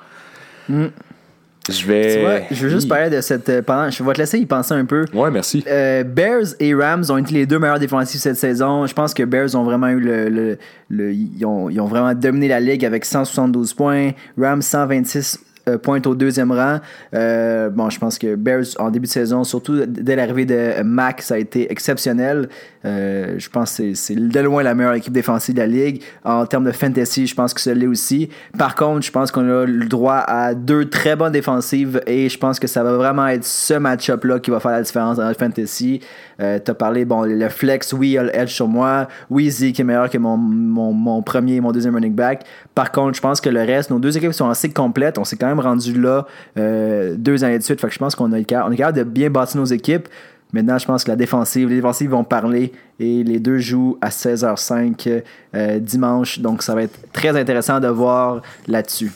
[1.70, 2.14] Je vais.
[2.14, 3.48] Tu vois, je veux juste parler de cette.
[3.48, 5.04] euh, pendant, je vais te laisser y penser un peu.
[5.12, 5.64] Ouais, merci.
[5.66, 8.86] Euh, Bears et Rams ont été les deux meilleurs défensifs cette saison.
[8.86, 10.28] Je pense que Bears ont vraiment eu le.
[10.28, 10.58] le-
[10.88, 14.10] le- ils, ont, ils ont vraiment dominé la ligue avec 172 points.
[14.38, 16.78] Rams 126 euh, pointe au deuxième rang.
[17.12, 21.20] Euh, bon, je pense que Bears, en début de saison, surtout dès l'arrivée de Mac,
[21.22, 22.48] ça a été exceptionnel.
[22.86, 26.02] Euh, je pense que c'est de loin la meilleure équipe défensive de la ligue.
[26.24, 28.30] En termes de fantasy, je pense que ça l'est aussi.
[28.58, 32.38] Par contre, je pense qu'on a le droit à deux très bonnes défensives et je
[32.38, 35.34] pense que ça va vraiment être ce match-up-là qui va faire la différence dans le
[35.34, 36.00] fantasy.
[36.40, 39.08] Euh, tu as parlé, bon, le flex, oui, il a le edge sur moi.
[39.30, 42.44] Oui, Zeke est meilleur que mon, mon, premier et mon deuxième running back.
[42.74, 45.18] Par contre, je pense que le reste, nos deux équipes sont assez complètes.
[45.18, 46.26] On s'est quand même rendu là
[46.58, 47.80] euh, deux années de suite.
[47.80, 50.08] Fait que je pense qu'on a, est capable de bien bâtir nos équipes.
[50.56, 54.08] Maintenant, je pense que la défensive, les défensives vont parler et les deux jouent à
[54.08, 55.22] 16h05
[55.54, 56.38] euh, dimanche.
[56.38, 59.12] Donc, ça va être très intéressant de voir là-dessus.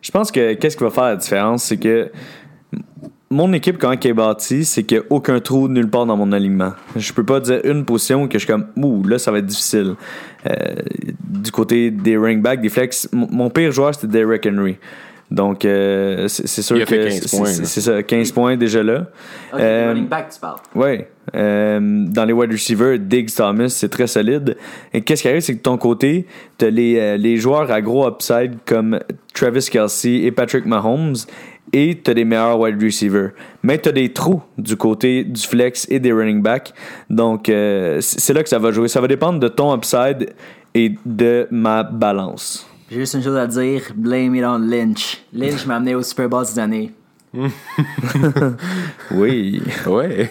[0.00, 2.12] Je pense que qu'est-ce qui va faire la différence, c'est que
[3.28, 6.16] mon équipe, quand elle est bâtie, c'est qu'il n'y a aucun trou nulle part dans
[6.16, 6.74] mon alignement.
[6.94, 9.46] Je peux pas dire une position que je suis comme, ouh, là, ça va être
[9.46, 9.96] difficile.
[10.46, 10.74] Euh,
[11.24, 14.76] du côté des running backs, des flex, mon pire joueur, c'était Derrick Henry.
[15.30, 19.06] Donc, euh, c'est sûr que c'est ça, 15 points déjà là.
[19.52, 20.58] Okay, euh, running back, tu parles.
[20.74, 21.04] Oui.
[21.36, 24.56] Euh, dans les wide receivers, Diggs Thomas, c'est très solide.
[24.94, 26.26] Et qu'est-ce qui arrive, c'est que de ton côté,
[26.56, 28.98] tu as les, les joueurs à gros upside comme
[29.34, 31.16] Travis Kelsey et Patrick Mahomes
[31.72, 33.30] et tu as des meilleurs wide receivers.
[33.62, 36.72] Mais tu as des trous du côté du flex et des running backs.
[37.10, 38.88] Donc, euh, c'est là que ça va jouer.
[38.88, 40.34] Ça va dépendre de ton upside
[40.74, 42.67] et de ma balance.
[42.90, 45.18] J'ai juste une chose à dire, blame it on Lynch.
[45.32, 46.92] Lynch m'a amené au Super Bowl cette année.
[49.10, 49.62] oui.
[49.86, 50.30] Ouais.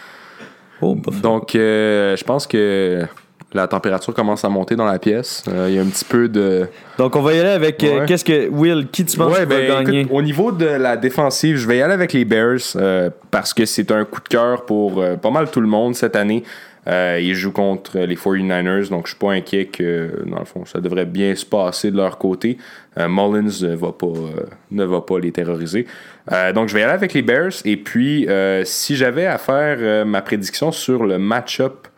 [0.82, 3.06] oh, Donc, euh, je pense que
[3.52, 5.44] la température commence à monter dans la pièce.
[5.48, 6.68] Euh, il y a un petit peu de.
[6.98, 7.82] Donc, on va y aller avec.
[7.82, 8.04] Euh.
[8.06, 8.48] Qu'est-ce que.
[8.48, 10.00] Will, qui tu penses Ouais, qui va ben, gagner?
[10.00, 13.54] écoute, au niveau de la défensive, je vais y aller avec les Bears euh, parce
[13.54, 16.42] que c'est un coup de cœur pour euh, pas mal tout le monde cette année.
[16.88, 20.64] Euh, ils jouent contre les 49ers, donc je suis pas inquiet que, dans le fond,
[20.64, 22.56] ça devrait bien se passer de leur côté.
[22.98, 25.86] Euh, Mullins ne va pas, euh, ne va pas les terroriser.
[26.32, 27.52] Euh, donc je vais y aller avec les Bears.
[27.64, 28.26] Et puis,
[28.64, 31.88] si j'avais à faire ma prédiction sur le match-up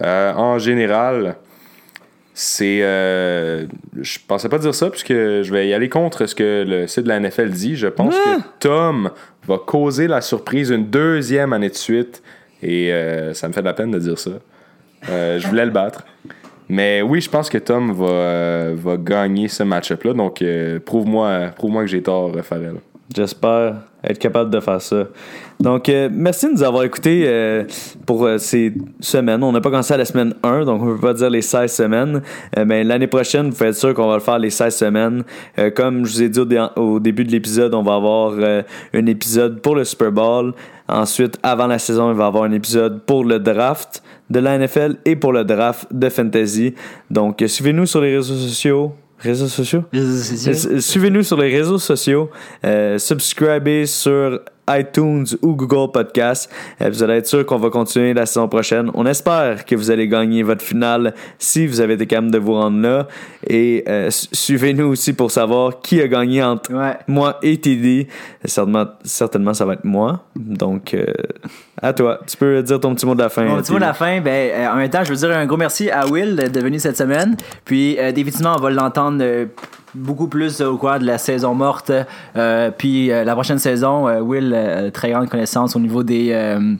[0.00, 1.36] en général,
[2.34, 2.80] c'est.
[2.80, 7.04] je pensais pas dire ça, puisque je vais y aller contre ce que le site
[7.04, 7.76] de la NFL dit.
[7.76, 9.10] Je pense que Tom
[9.46, 12.22] va causer la surprise une deuxième année de suite.
[12.66, 14.32] Et euh, ça me fait de la peine de dire ça.
[15.08, 16.04] Euh, je voulais le battre.
[16.68, 20.14] Mais oui, je pense que Tom va, euh, va gagner ce match-up-là.
[20.14, 20.42] Donc,
[20.84, 22.74] prouve-moi prouve que j'ai tort, Farrell.
[23.14, 25.04] J'espère être capable de faire ça.
[25.60, 27.64] Donc, merci de nous avoir écoutés
[28.04, 29.44] pour ces semaines.
[29.44, 31.42] On n'a pas commencé à la semaine 1, donc on ne peut pas dire les
[31.42, 32.20] 16 semaines.
[32.66, 35.22] Mais l'année prochaine, vous pouvez être sûr qu'on va le faire les 16 semaines.
[35.76, 38.34] Comme je vous ai dit au, au début de l'épisode, on va avoir
[38.92, 40.52] un épisode pour le Super Bowl.
[40.88, 44.58] Ensuite, avant la saison, il va y avoir un épisode pour le draft de la
[44.58, 46.74] NFL et pour le draft de Fantasy.
[47.10, 48.94] Donc, euh, suivez-nous sur les réseaux sociaux?
[49.18, 49.84] Réseaux sociaux?
[49.94, 52.30] Euh, Suivez-nous sur les réseaux sociaux.
[52.64, 56.50] Euh, subscribez sur iTunes ou Google Podcast.
[56.80, 58.90] Vous allez être sûr qu'on va continuer la saison prochaine.
[58.94, 62.54] On espère que vous allez gagner votre finale si vous avez été capable de vous
[62.54, 63.06] rendre là.
[63.46, 66.96] Et euh, su- suivez-nous aussi pour savoir qui a gagné entre Ouais.
[67.06, 68.08] moi et TD.
[68.44, 70.24] Certainement, certainement, ça va être moi.
[70.34, 71.04] Donc, euh,
[71.80, 72.20] à toi.
[72.26, 73.44] Tu peux dire ton petit mot de la fin.
[73.46, 73.80] Bon, tu vois, TD.
[73.80, 76.34] la fin, ben, euh, en même temps, je veux dire un gros merci à Will
[76.36, 77.36] d'être venu cette semaine.
[77.64, 79.22] Puis, définitivement, on va l'entendre
[79.96, 81.90] beaucoup plus au cours de la saison morte.
[82.36, 86.30] Euh, puis, euh, la prochaine saison, euh, Will, euh, très grande connaissance au niveau des.
[86.32, 86.74] euh,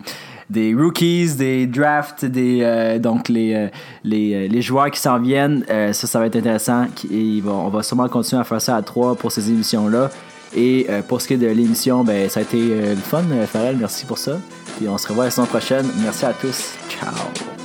[0.48, 3.66] des rookies, des drafts, des euh, donc les, euh,
[4.04, 6.86] les, euh, les joueurs qui s'en viennent, Euh, ça, ça va être intéressant.
[7.12, 10.08] Et on va sûrement continuer à faire ça à trois pour ces émissions-là.
[10.54, 13.24] Et euh, pour ce qui est de l'émission, ben, ça a été euh, le fun,
[13.32, 13.76] euh, Farrell.
[13.76, 14.38] Merci pour ça.
[14.76, 15.86] Puis on se revoit la saison prochaine.
[16.00, 16.74] Merci à tous.
[16.88, 17.55] Ciao.